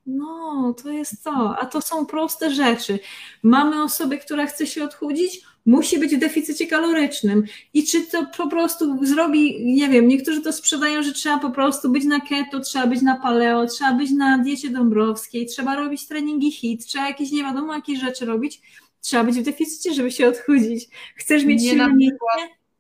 [0.07, 1.57] No, to jest to.
[1.61, 2.99] A to są proste rzeczy.
[3.43, 7.45] Mamy osobę, która chce się odchudzić, musi być w deficycie kalorycznym.
[7.75, 11.91] I czy to po prostu zrobi, nie wiem, niektórzy to sprzedają, że trzeba po prostu
[11.91, 16.53] być na keto, trzeba być na paleo, trzeba być na diecie dąbrowskiej, trzeba robić treningi
[16.53, 18.63] hit, trzeba jakieś nie wiadomo jakie rzeczy robić
[19.05, 20.89] Trzeba być w deficycie, żeby się odchudzić.
[21.17, 22.19] Chcesz mieć nie silne mięśnie,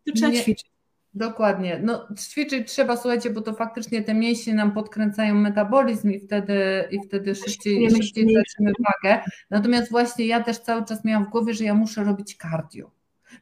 [0.07, 0.41] to trzeba nie.
[0.41, 0.70] ćwiczyć.
[1.14, 1.81] Dokładnie.
[1.83, 7.01] No, ćwiczyć trzeba, słuchajcie, bo to faktycznie te mięśnie nam podkręcają metabolizm i wtedy, i
[7.01, 9.22] wtedy szybciej, szybciej tracimy wagę.
[9.51, 12.91] Natomiast właśnie ja też cały czas miałam w głowie, że ja muszę robić cardio.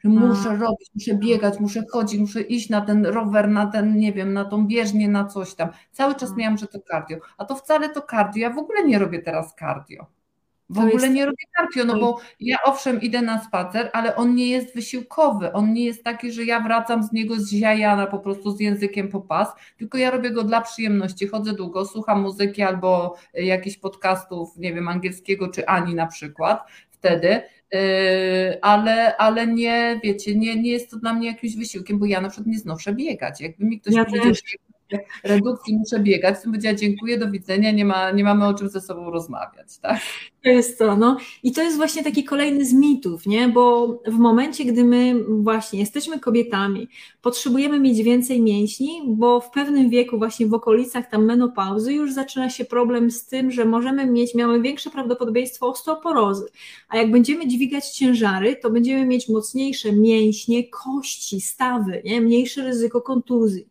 [0.04, 0.56] Że muszę A.
[0.56, 4.44] robić, muszę biegać, muszę chodzić, muszę iść na ten rower, na ten, nie wiem, na
[4.44, 5.68] tą bieżnię, na coś tam.
[5.92, 7.18] Cały czas miałam, że to cardio.
[7.38, 8.42] A to wcale to cardio.
[8.42, 10.06] Ja w ogóle nie robię teraz cardio.
[10.72, 11.14] W to ogóle jest...
[11.14, 15.52] nie robię cardio, no bo ja owszem idę na spacer, ale on nie jest wysiłkowy,
[15.52, 19.20] on nie jest taki, że ja wracam z niego zziajana po prostu z językiem po
[19.20, 19.48] pas,
[19.78, 24.88] tylko ja robię go dla przyjemności, chodzę długo, słucham muzyki albo jakichś podcastów, nie wiem,
[24.88, 27.42] angielskiego czy Ani na przykład wtedy,
[27.72, 27.80] yy,
[28.62, 32.28] ale, ale nie, wiecie, nie, nie jest to dla mnie jakimś wysiłkiem, bo ja na
[32.28, 33.40] przykład nie znoszę biegać.
[33.40, 34.40] Jakby mi ktoś ja powiedział, że
[35.24, 38.80] redukcji muszę biegać, to powiedziała dziękuję, do widzenia, nie, ma, nie mamy o czym ze
[38.80, 40.00] sobą rozmawiać, tak?
[40.44, 41.16] To jest to, no.
[41.42, 43.48] I to jest właśnie taki kolejny z mitów, nie?
[43.48, 46.88] Bo w momencie, gdy my właśnie jesteśmy kobietami,
[47.20, 52.50] potrzebujemy mieć więcej mięśni, bo w pewnym wieku, właśnie w okolicach tam menopauzy, już zaczyna
[52.50, 56.46] się problem z tym, że możemy mieć, mamy większe prawdopodobieństwo osteoporozy.
[56.88, 62.20] A jak będziemy dźwigać ciężary, to będziemy mieć mocniejsze mięśnie, kości, stawy, nie?
[62.20, 63.68] Mniejsze ryzyko kontuzji.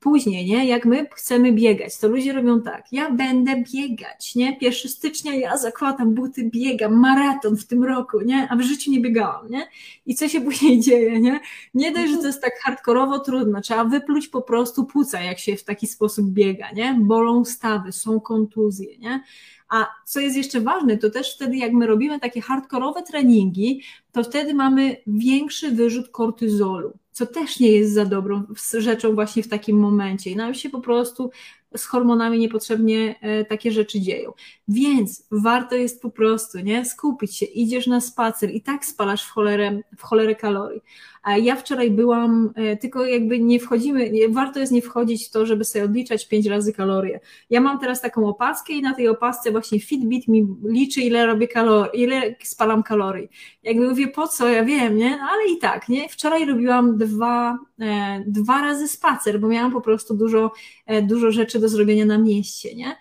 [0.00, 4.90] Później, nie, jak my chcemy biegać, to ludzie robią tak, ja będę biegać, nie, 1
[4.90, 9.50] stycznia ja zakładam buty, biegam, maraton w tym roku, nie, a w życiu nie biegałam,
[9.50, 9.68] nie,
[10.06, 11.40] i co się później dzieje, nie,
[11.74, 15.56] nie dość, że to jest tak hardkorowo trudno, trzeba wypluć po prostu płuca, jak się
[15.56, 19.22] w taki sposób biega, nie, bolą stawy, są kontuzje, nie,
[19.68, 23.82] a co jest jeszcze ważne, to też wtedy, jak my robimy takie hardkorowe treningi,
[24.12, 28.42] to wtedy mamy większy wyrzut kortyzolu, co też nie jest za dobrą
[28.78, 30.30] rzeczą właśnie w takim momencie.
[30.30, 31.30] I nam się po prostu
[31.76, 34.32] z hormonami niepotrzebnie e, takie rzeczy dzieją.
[34.68, 39.30] Więc warto jest po prostu nie skupić się, idziesz na spacer i tak spalasz w
[39.30, 40.80] cholerę, w cholerę kalorii.
[41.26, 45.46] Ja wczoraj byłam, e, tylko jakby nie wchodzimy, nie, warto jest nie wchodzić w to,
[45.46, 47.20] żeby sobie odliczać pięć razy kalorie.
[47.50, 51.48] Ja mam teraz taką opaskę i na tej opasce właśnie Fitbit mi liczy, ile robię
[51.48, 53.28] kalorii, ile spalam kalorii.
[53.62, 55.10] Jakby mówię, po co, ja wiem, nie?
[55.10, 56.08] No, ale i tak, nie?
[56.08, 60.52] Wczoraj robiłam dwa, e, dwa razy spacer, bo miałam po prostu dużo,
[60.86, 62.96] e, dużo rzeczy do zrobienia na mieście, nie?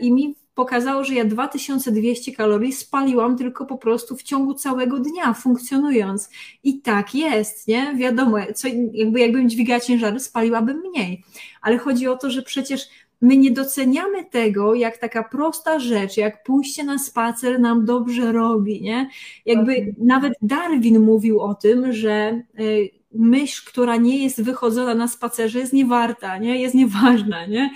[0.00, 5.34] I mi pokazało, że ja 2200 kalorii spaliłam tylko po prostu w ciągu całego dnia,
[5.34, 6.30] funkcjonując.
[6.64, 7.94] I tak jest, nie?
[7.96, 11.24] Wiadomo, co, jakby jakbym dźwigała ciężary, spaliłabym mniej.
[11.62, 12.88] Ale chodzi o to, że przecież
[13.20, 18.82] my nie doceniamy tego, jak taka prosta rzecz, jak pójście na spacer nam dobrze robi,
[18.82, 19.08] nie?
[19.46, 25.58] Jakby nawet Darwin mówił o tym, że y, myśl, która nie jest wychodzona na spacerze,
[25.58, 26.60] jest niewarta, nie?
[26.60, 27.70] Jest nieważna, nie?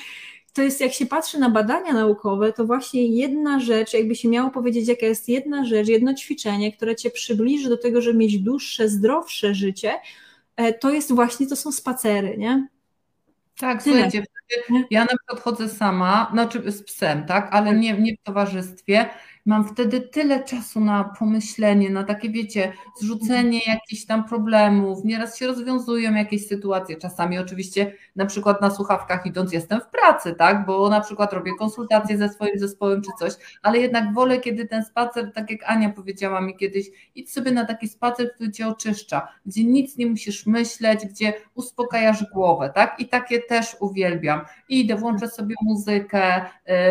[0.53, 4.51] To jest, jak się patrzy na badania naukowe, to właśnie jedna rzecz, jakby się miało
[4.51, 8.89] powiedzieć, jaka jest jedna rzecz, jedno ćwiczenie, które cię przybliży do tego, żeby mieć dłuższe,
[8.89, 9.95] zdrowsze życie,
[10.57, 12.69] e, to jest właśnie, to są spacery, nie?
[13.59, 13.95] Tak, Tyle.
[13.95, 14.25] słuchajcie,
[14.91, 19.11] ja na przykład chodzę sama, znaczy z psem, tak, ale nie, nie w towarzystwie
[19.47, 25.05] Mam wtedy tyle czasu na pomyślenie, na takie, wiecie, zrzucenie jakichś tam problemów.
[25.05, 26.97] Nieraz się rozwiązują jakieś sytuacje.
[26.97, 31.53] Czasami oczywiście na przykład na słuchawkach idąc jestem w pracy, tak, bo na przykład robię
[31.59, 33.33] konsultacje ze swoim zespołem czy coś,
[33.63, 37.65] ale jednak wolę, kiedy ten spacer, tak jak Ania powiedziała mi kiedyś, idź sobie na
[37.65, 43.09] taki spacer, który cię oczyszcza, gdzie nic nie musisz myśleć, gdzie uspokajasz głowę, tak, i
[43.09, 44.41] takie też uwielbiam.
[44.71, 46.41] I idę, włączę sobie muzykę,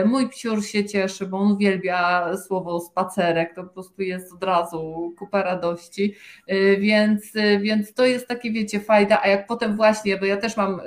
[0.02, 4.44] y, mój psiur się cieszy, bo on uwielbia słowo spacerek, to po prostu jest od
[4.44, 6.16] razu kupa radości,
[6.80, 10.82] więc, więc to jest takie, wiecie, fajda, a jak potem właśnie, bo ja też mam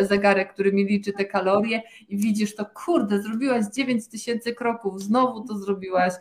[0.00, 5.44] zegarek, który mi liczy te kalorie i widzisz to, kurde, zrobiłaś 9 tysięcy kroków, znowu
[5.44, 6.12] to zrobiłaś,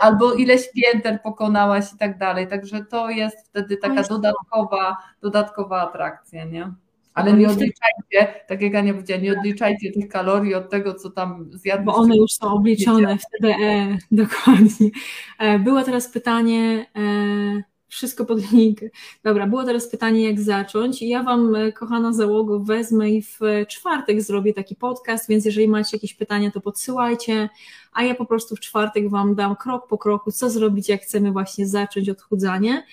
[0.00, 6.44] albo ileś pięter pokonałaś i tak dalej, także to jest wtedy taka dodatkowa, dodatkowa atrakcja,
[6.44, 6.72] nie?
[7.14, 11.50] Ale nie odliczajcie, tak jak Ania powiedziała, nie odliczajcie tych kalorii od tego, co tam
[11.52, 11.86] zjadłeś.
[11.86, 14.90] Bo one już są obliczone w TDE, dokładnie.
[15.38, 18.78] E, było teraz pytanie, e, wszystko pod link.
[19.22, 21.02] Dobra, było teraz pytanie, jak zacząć.
[21.02, 23.38] Ja Wam, e, kochana załogo, wezmę i w
[23.68, 27.48] czwartek zrobię taki podcast, więc jeżeli macie jakieś pytania, to podsyłajcie,
[27.92, 31.32] a ja po prostu w czwartek Wam dam krok po kroku, co zrobić, jak chcemy
[31.32, 32.86] właśnie zacząć odchudzanie.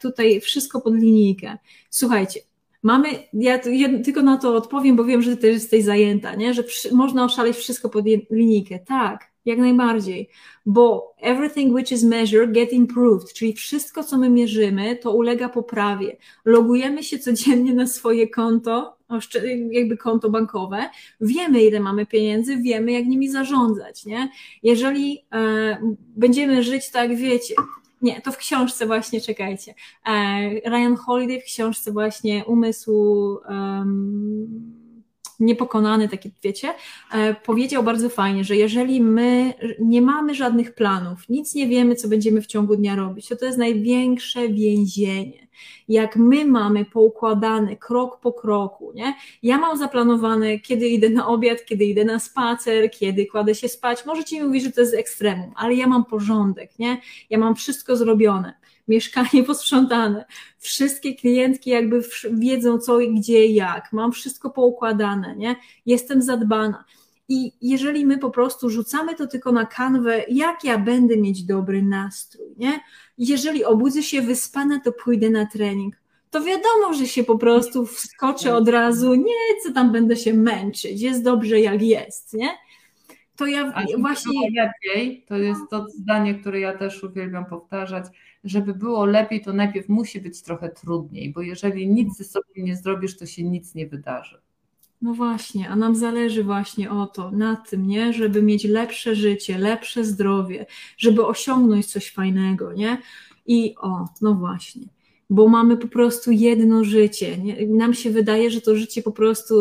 [0.00, 1.58] Tutaj wszystko pod linijkę.
[1.90, 2.40] Słuchajcie,
[2.88, 3.58] Mamy, ja,
[4.04, 6.54] tylko na to odpowiem, bo wiem, że ty jesteś zajęta, nie?
[6.54, 8.78] że przy, można oszaleć wszystko pod linijkę.
[8.78, 10.28] Tak, jak najbardziej,
[10.66, 16.16] bo everything which is measured get improved, czyli wszystko, co my mierzymy, to ulega poprawie.
[16.44, 18.96] Logujemy się codziennie na swoje konto,
[19.70, 24.28] jakby konto bankowe, wiemy, ile mamy pieniędzy, wiemy, jak nimi zarządzać, nie?
[24.62, 25.78] Jeżeli e,
[26.16, 27.54] będziemy żyć tak, wiecie,
[28.02, 29.74] nie, to w książce właśnie, czekajcie.
[30.06, 32.92] E, Ryan Holiday w książce właśnie Umysł
[33.48, 34.87] um,
[35.40, 36.68] Niepokonany, taki wiecie,
[37.12, 42.08] e, powiedział bardzo fajnie, że jeżeli my nie mamy żadnych planów, nic nie wiemy, co
[42.08, 45.48] będziemy w ciągu dnia robić, to to jest największe więzienie
[45.88, 49.14] jak my mamy poukładane krok po kroku, nie?
[49.42, 54.06] Ja mam zaplanowane, kiedy idę na obiad, kiedy idę na spacer, kiedy kładę się spać.
[54.06, 57.00] Możecie mi mówić, że to jest ekstremum, ale ja mam porządek, nie?
[57.30, 58.54] Ja mam wszystko zrobione.
[58.88, 60.24] Mieszkanie posprzątane,
[60.58, 63.92] wszystkie klientki jakby wiedzą co, gdzie, jak.
[63.92, 65.56] Mam wszystko poukładane, nie?
[65.86, 66.84] Jestem zadbana.
[67.28, 71.82] I jeżeli my po prostu rzucamy to tylko na kanwę, jak ja będę mieć dobry
[71.82, 72.80] nastrój, nie?
[73.18, 75.94] Jeżeli obudzę się wyspana, to pójdę na trening.
[76.30, 81.00] To wiadomo, że się po prostu wskoczę od razu, nie, co tam będę się męczyć,
[81.00, 82.48] jest dobrze jak jest, nie?
[83.36, 84.32] To ja A właśnie.
[85.28, 88.04] To jest to zdanie, które ja też uwielbiam powtarzać,
[88.48, 92.76] żeby było lepiej, to najpierw musi być trochę trudniej, bo jeżeli nic ze sobą nie
[92.76, 94.40] zrobisz, to się nic nie wydarzy.
[95.02, 98.12] No właśnie, a nam zależy właśnie o to, na tym, nie?
[98.12, 102.98] Żeby mieć lepsze życie, lepsze zdrowie, żeby osiągnąć coś fajnego, nie?
[103.46, 104.82] I o, no właśnie,
[105.30, 107.38] bo mamy po prostu jedno życie.
[107.38, 107.66] Nie?
[107.66, 109.54] Nam się wydaje, że to życie po prostu,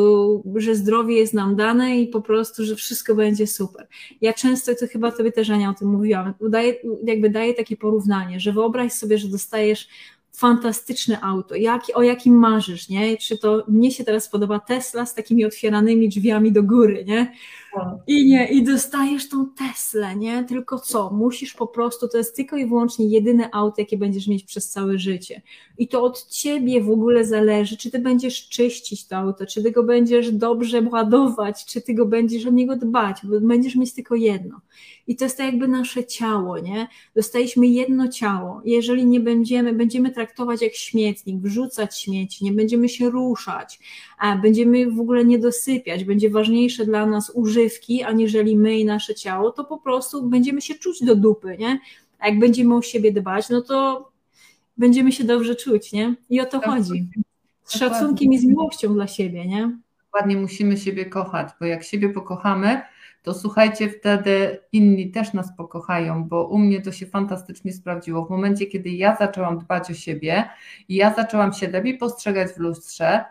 [0.55, 3.88] że zdrowie jest nam dane i po prostu, że wszystko będzie super.
[4.22, 8.39] Ja często, to chyba tobie też Ania o tym mówiłam, daję, jakby daję takie porównanie,
[8.39, 9.88] że wyobraź sobie, że dostajesz
[10.38, 13.18] fantastyczne auto, jak, o jakim marzysz, nie?
[13.18, 17.34] Czy to mnie się teraz podoba Tesla z takimi otwieranymi drzwiami do góry, nie?
[18.07, 20.43] I nie, i dostajesz tą Teslę, nie?
[20.43, 21.09] Tylko co?
[21.11, 24.99] Musisz po prostu, to jest tylko i wyłącznie jedyne auto, jakie będziesz mieć przez całe
[24.99, 25.41] życie.
[25.78, 29.71] I to od ciebie w ogóle zależy, czy ty będziesz czyścić to auto, czy ty
[29.71, 34.15] go będziesz dobrze ładować, czy ty go będziesz o niego dbać, bo będziesz mieć tylko
[34.15, 34.61] jedno.
[35.07, 36.88] I to jest tak jakby nasze ciało, nie?
[37.15, 38.61] Dostaliśmy jedno ciało.
[38.65, 43.80] Jeżeli nie będziemy, będziemy traktować jak śmietnik, wrzucać śmieci, nie będziemy się ruszać,
[44.17, 47.30] a będziemy w ogóle nie dosypiać, będzie ważniejsze dla nas
[47.68, 51.80] używki, aniżeli my i nasze ciało, to po prostu będziemy się czuć do dupy, nie?
[52.20, 54.09] A jak będziemy o siebie dbać, no to
[54.78, 56.15] będziemy się dobrze czuć, nie?
[56.30, 57.09] I o to chodzi.
[57.63, 59.78] Z szacunkiem i z miłością dla siebie, nie?
[60.03, 62.82] Dokładnie musimy siebie kochać, bo jak siebie pokochamy,
[63.24, 68.26] to słuchajcie, wtedy inni też nas pokochają, bo u mnie to się fantastycznie sprawdziło.
[68.26, 70.49] W momencie, kiedy ja zaczęłam dbać o siebie
[70.89, 73.26] i ja zaczęłam się lepiej postrzegać w lustrze,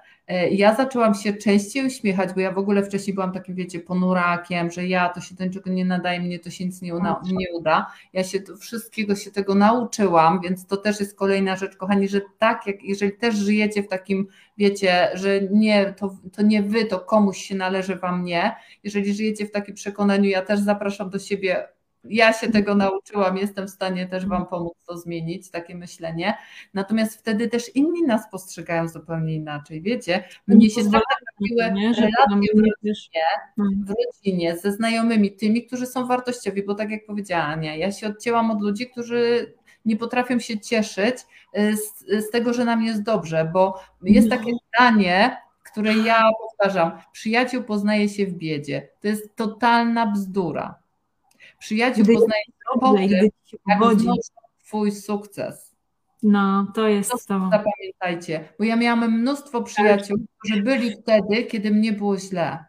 [0.50, 4.86] ja zaczęłam się częściej uśmiechać, bo ja w ogóle wcześniej byłam takim, wiecie, ponurakiem, że
[4.86, 7.86] ja to się do niczego nie nadaje, mnie to się nic nie, uda, nie uda.
[8.12, 12.20] Ja się to, wszystkiego się tego nauczyłam, więc to też jest kolejna rzecz, kochani, że
[12.38, 14.26] tak, jak jeżeli też żyjecie w takim,
[14.58, 18.56] wiecie, że nie, to, to nie wy, to komuś się należy, wam nie.
[18.84, 21.68] Jeżeli żyjecie w takim przekonaniu, ja też zapraszam do siebie
[22.10, 26.34] ja się tego nauczyłam, jestem w stanie też Wam pomóc to zmienić, takie myślenie.
[26.74, 29.82] Natomiast wtedy też inni nas postrzegają zupełnie inaczej.
[29.82, 33.22] Wiecie, mnie się trafiły relacje w rodzinie,
[33.56, 38.06] w rodzinie ze znajomymi, tymi, którzy są wartościowi, bo tak jak powiedziała Ania, ja się
[38.06, 39.52] odcięłam od ludzi, którzy
[39.84, 41.16] nie potrafią się cieszyć
[41.58, 46.92] y, z, z tego, że nam jest dobrze, bo jest takie zdanie, które ja powtarzam,
[47.12, 48.88] przyjaciół poznaje się w biedzie.
[49.00, 50.85] To jest totalna bzdura.
[51.58, 52.46] Przyjaciół gdy poznajesz
[52.80, 53.08] potem,
[53.66, 53.80] jak
[54.64, 55.76] twój sukces.
[56.22, 57.18] No, to jest to.
[57.18, 57.50] to.
[57.50, 62.64] Zapamiętajcie, bo ja miałam mnóstwo przyjaciół, którzy byli wtedy, kiedy mnie było źle.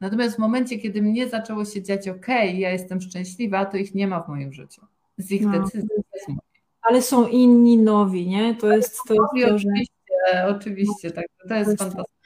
[0.00, 4.06] Natomiast w momencie, kiedy mnie zaczęło się dziać, ok, ja jestem szczęśliwa, to ich nie
[4.06, 4.86] ma w moim życiu.
[5.18, 5.52] Z ich no.
[5.52, 5.88] decyzji.
[6.82, 8.54] Ale są inni nowi, nie?
[8.54, 9.68] To jest to, jest to że...
[9.68, 11.24] Oczywiście, oczywiście, tak.
[11.48, 12.19] To jest fantastyczne.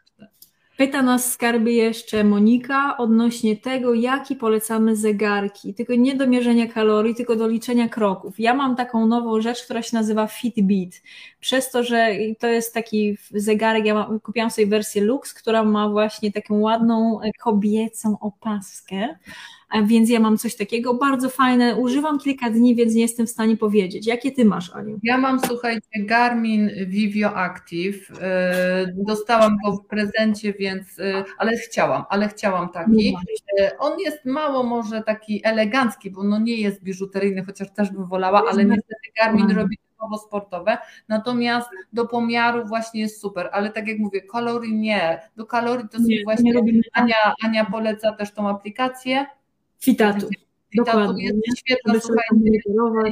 [0.77, 5.75] Pyta nas skarbie jeszcze Monika odnośnie tego, jaki polecamy zegarki.
[5.75, 8.41] Tylko nie do mierzenia kalorii, tylko do liczenia kroków.
[8.41, 11.03] Ja mam taką nową rzecz, która się nazywa Fitbit.
[11.41, 12.09] Przez to, że
[12.39, 17.20] to jest taki zegarek, ja mam, kupiłam sobie wersję Lux, która ma właśnie taką ładną
[17.41, 19.09] kobiecą opaskę
[19.83, 21.77] więc ja mam coś takiego bardzo fajne.
[21.77, 24.07] Używam kilka dni, więc nie jestem w stanie powiedzieć.
[24.07, 24.99] Jakie ty masz, Aniu?
[25.03, 28.11] Ja mam, słuchajcie, Garmin Vivio Active.
[28.11, 28.14] Y,
[28.97, 33.12] dostałam go w prezencie, więc, y, ale chciałam, ale chciałam taki.
[33.12, 33.18] No
[33.79, 38.43] on jest mało może taki elegancki, bo no nie jest biżuteryjny, chociaż też bym wolała,
[38.51, 43.99] ale niestety Garmin robi typowo sportowe, natomiast do pomiaru właśnie jest super, ale tak jak
[43.99, 46.53] mówię, kalorii nie, do kalorii to nie, właśnie
[46.93, 49.27] Ania, Ania poleca też tą aplikację,
[49.81, 50.29] Fitatu.
[51.18, 51.95] Jest świetna,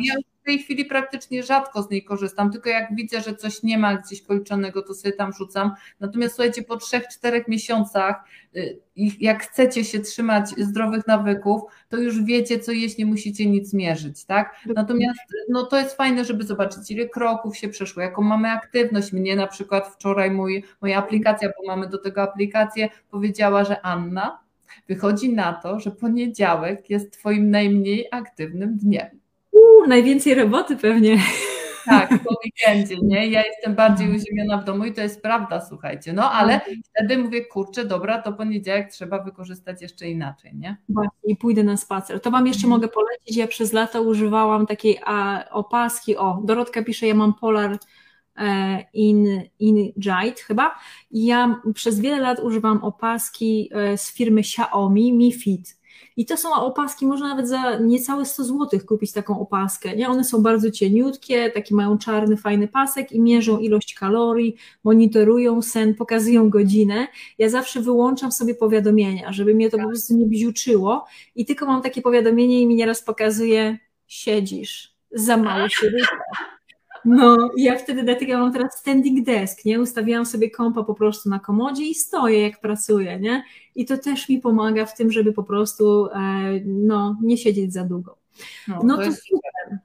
[0.03, 3.79] ja w tej chwili praktycznie rzadko z niej korzystam, tylko jak widzę, że coś nie
[3.79, 5.73] ma gdzieś kończonego, to sobie tam rzucam.
[6.01, 8.25] Natomiast słuchajcie, po 3-4 miesiącach,
[8.57, 8.81] y,
[9.21, 14.25] jak chcecie się trzymać zdrowych nawyków, to już wiecie, co jeść, nie musicie nic mierzyć,
[14.25, 14.57] tak?
[14.67, 19.13] Natomiast no, to jest fajne, żeby zobaczyć, ile kroków się przeszło, jaką mamy aktywność.
[19.13, 24.43] Mnie na przykład wczoraj mój, moja aplikacja, bo mamy do tego aplikację, powiedziała, że Anna,
[24.89, 29.07] Wychodzi na to, że poniedziałek jest Twoim najmniej aktywnym dniem.
[29.53, 31.18] Uuu, najwięcej roboty pewnie.
[31.85, 33.27] Tak, po weekendzie, nie?
[33.27, 36.12] Ja jestem bardziej uziemiona w domu i to jest prawda, słuchajcie.
[36.12, 36.81] No ale mhm.
[36.91, 40.77] wtedy mówię, kurczę, dobra, to poniedziałek trzeba wykorzystać jeszcze inaczej, nie?
[40.89, 42.20] Właśnie, i pójdę na spacer.
[42.20, 42.70] To Wam jeszcze mhm.
[42.70, 47.79] mogę polecić, ja przez lata używałam takiej a, opaski, o, Dorotka pisze, ja mam Polar
[48.95, 50.74] in, in Jite chyba.
[51.11, 55.83] Ja przez wiele lat używam opaski e, z firmy Xiaomi Mi Fit.
[56.16, 59.97] I to są opaski, można nawet za niecałe 100 zł kupić taką opaskę.
[59.97, 60.09] Nie?
[60.09, 65.95] One są bardzo cieniutkie, taki mają czarny, fajny pasek i mierzą ilość kalorii, monitorują sen,
[65.95, 67.07] pokazują godzinę.
[67.39, 71.05] Ja zawsze wyłączam sobie powiadomienia, żeby mnie to po prostu nie bziuczyło
[71.35, 76.62] i tylko mam takie powiadomienie i mi nieraz pokazuje siedzisz, za mało się ruszasz
[77.05, 79.80] no, ja wtedy dlatego mam teraz standing desk, nie?
[79.80, 83.44] Ustawiałam sobie kompa po prostu na komodzie i stoję, jak pracuję, nie?
[83.74, 86.18] I to też mi pomaga w tym, żeby po prostu e,
[86.64, 88.18] no, nie siedzieć za długo.
[88.68, 89.78] No, no to, to super.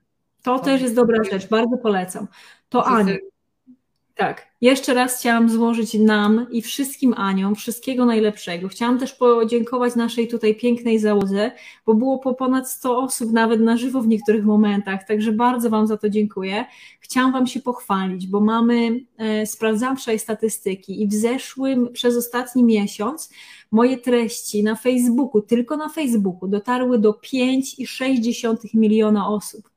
[0.44, 2.28] To, to też jest dobra rzecz, bardzo polecam.
[2.70, 3.16] To Aniu,
[4.18, 4.48] tak.
[4.62, 8.68] Jeszcze raz chciałam złożyć nam i wszystkim Aniom wszystkiego najlepszego.
[8.68, 11.52] Chciałam też podziękować naszej tutaj pięknej załodze,
[11.86, 15.88] bo było po ponad 100 osób nawet na żywo w niektórych momentach, także bardzo Wam
[15.88, 16.66] za to dziękuję.
[17.00, 22.64] Chciałam Wam się pochwalić, bo mamy, e, sprawdzam wczoraj statystyki i w zeszłym, przez ostatni
[22.64, 23.30] miesiąc
[23.72, 29.77] moje treści na Facebooku, tylko na Facebooku dotarły do 5,6 miliona osób.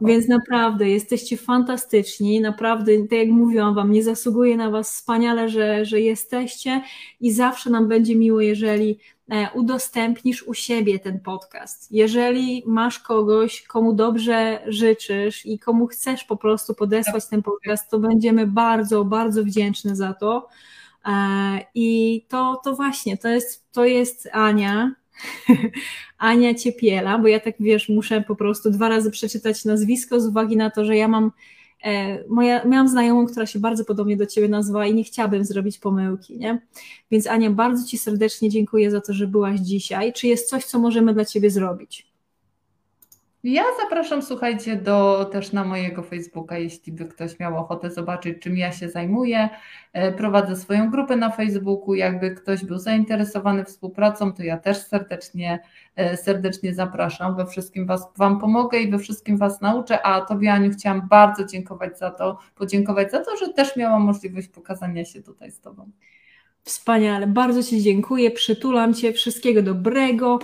[0.00, 5.84] Więc naprawdę jesteście fantastyczni, naprawdę, tak jak mówiłam Wam, nie zasługuję na Was wspaniale, że,
[5.84, 6.82] że jesteście
[7.20, 8.98] i zawsze nam będzie miło, jeżeli
[9.30, 11.92] e, udostępnisz u siebie ten podcast.
[11.92, 17.98] Jeżeli masz kogoś, komu dobrze życzysz i komu chcesz po prostu podesłać ten podcast, to
[17.98, 20.48] będziemy bardzo, bardzo wdzięczni za to.
[21.06, 21.10] E,
[21.74, 24.92] I to, to właśnie, to jest, to jest Ania,
[26.18, 30.56] Ania Ciepiela, bo ja tak wiesz, muszę po prostu dwa razy przeczytać nazwisko z uwagi
[30.56, 31.32] na to, że ja mam
[31.84, 35.78] e, moja, miałam znajomą, która się bardzo podobnie do Ciebie nazwała i nie chciałabym zrobić
[35.78, 36.60] pomyłki, nie?
[37.10, 40.12] Więc Ania, bardzo Ci serdecznie dziękuję za to, że byłaś dzisiaj.
[40.12, 42.07] Czy jest coś, co możemy dla Ciebie zrobić?
[43.50, 48.56] Ja zapraszam, słuchajcie, do, też na mojego Facebooka, jeśli by ktoś miał ochotę zobaczyć, czym
[48.56, 49.48] ja się zajmuję.
[49.92, 51.94] E, prowadzę swoją grupę na Facebooku.
[51.94, 55.58] Jakby ktoś był zainteresowany współpracą, to ja też serdecznie,
[55.96, 57.36] e, serdecznie zapraszam.
[57.36, 60.02] We wszystkim was, Wam pomogę i we wszystkim Was nauczę.
[60.02, 64.48] A Tobie, Aniu, chciałam bardzo dziękować za to, podziękować za to, że też miałam możliwość
[64.48, 65.90] pokazania się tutaj z Tobą.
[66.62, 70.38] Wspaniale, bardzo Ci dziękuję, przytulam Cię, wszystkiego dobrego.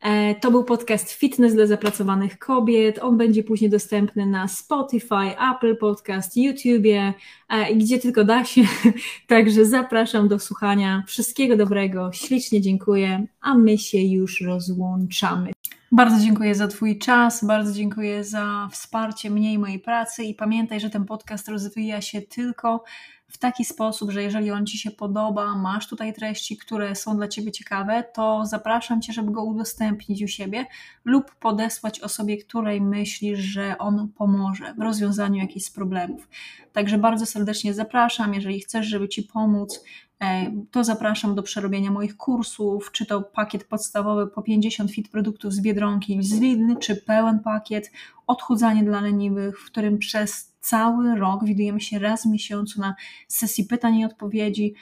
[0.00, 2.98] E, to był podcast Fitness dla zapracowanych kobiet.
[3.02, 7.14] On będzie później dostępny na Spotify, Apple Podcast, YouTubie
[7.48, 8.62] e, i gdzie tylko da się.
[9.26, 11.02] Także zapraszam do słuchania.
[11.06, 15.52] Wszystkiego dobrego, ślicznie dziękuję, a my się już rozłączamy.
[15.92, 20.80] Bardzo dziękuję za Twój czas, bardzo dziękuję za wsparcie mnie i mojej pracy i pamiętaj,
[20.80, 22.84] że ten podcast rozwija się tylko
[23.30, 27.28] w taki sposób, że jeżeli on Ci się podoba, masz tutaj treści, które są dla
[27.28, 30.66] Ciebie ciekawe, to zapraszam Cię, żeby go udostępnić u siebie
[31.04, 36.28] lub podesłać osobie, której myślisz, że on pomoże w rozwiązaniu jakichś problemów.
[36.72, 39.84] Także bardzo serdecznie zapraszam, jeżeli chcesz, żeby Ci pomóc,
[40.22, 45.52] e, to zapraszam do przerobienia moich kursów, czy to pakiet podstawowy po 50 fit produktów
[45.52, 46.40] z Biedronki z
[46.80, 47.92] czy pełen pakiet
[48.26, 52.94] odchudzanie dla leniwych, w którym przez cały rok widujemy się raz w miesiącu na
[53.28, 54.74] sesji pytań i odpowiedzi.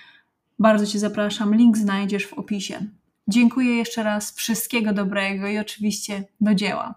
[0.58, 2.86] Bardzo Cię zapraszam, link znajdziesz w opisie.
[3.28, 6.94] Dziękuję jeszcze raz, wszystkiego dobrego i oczywiście do dzieła.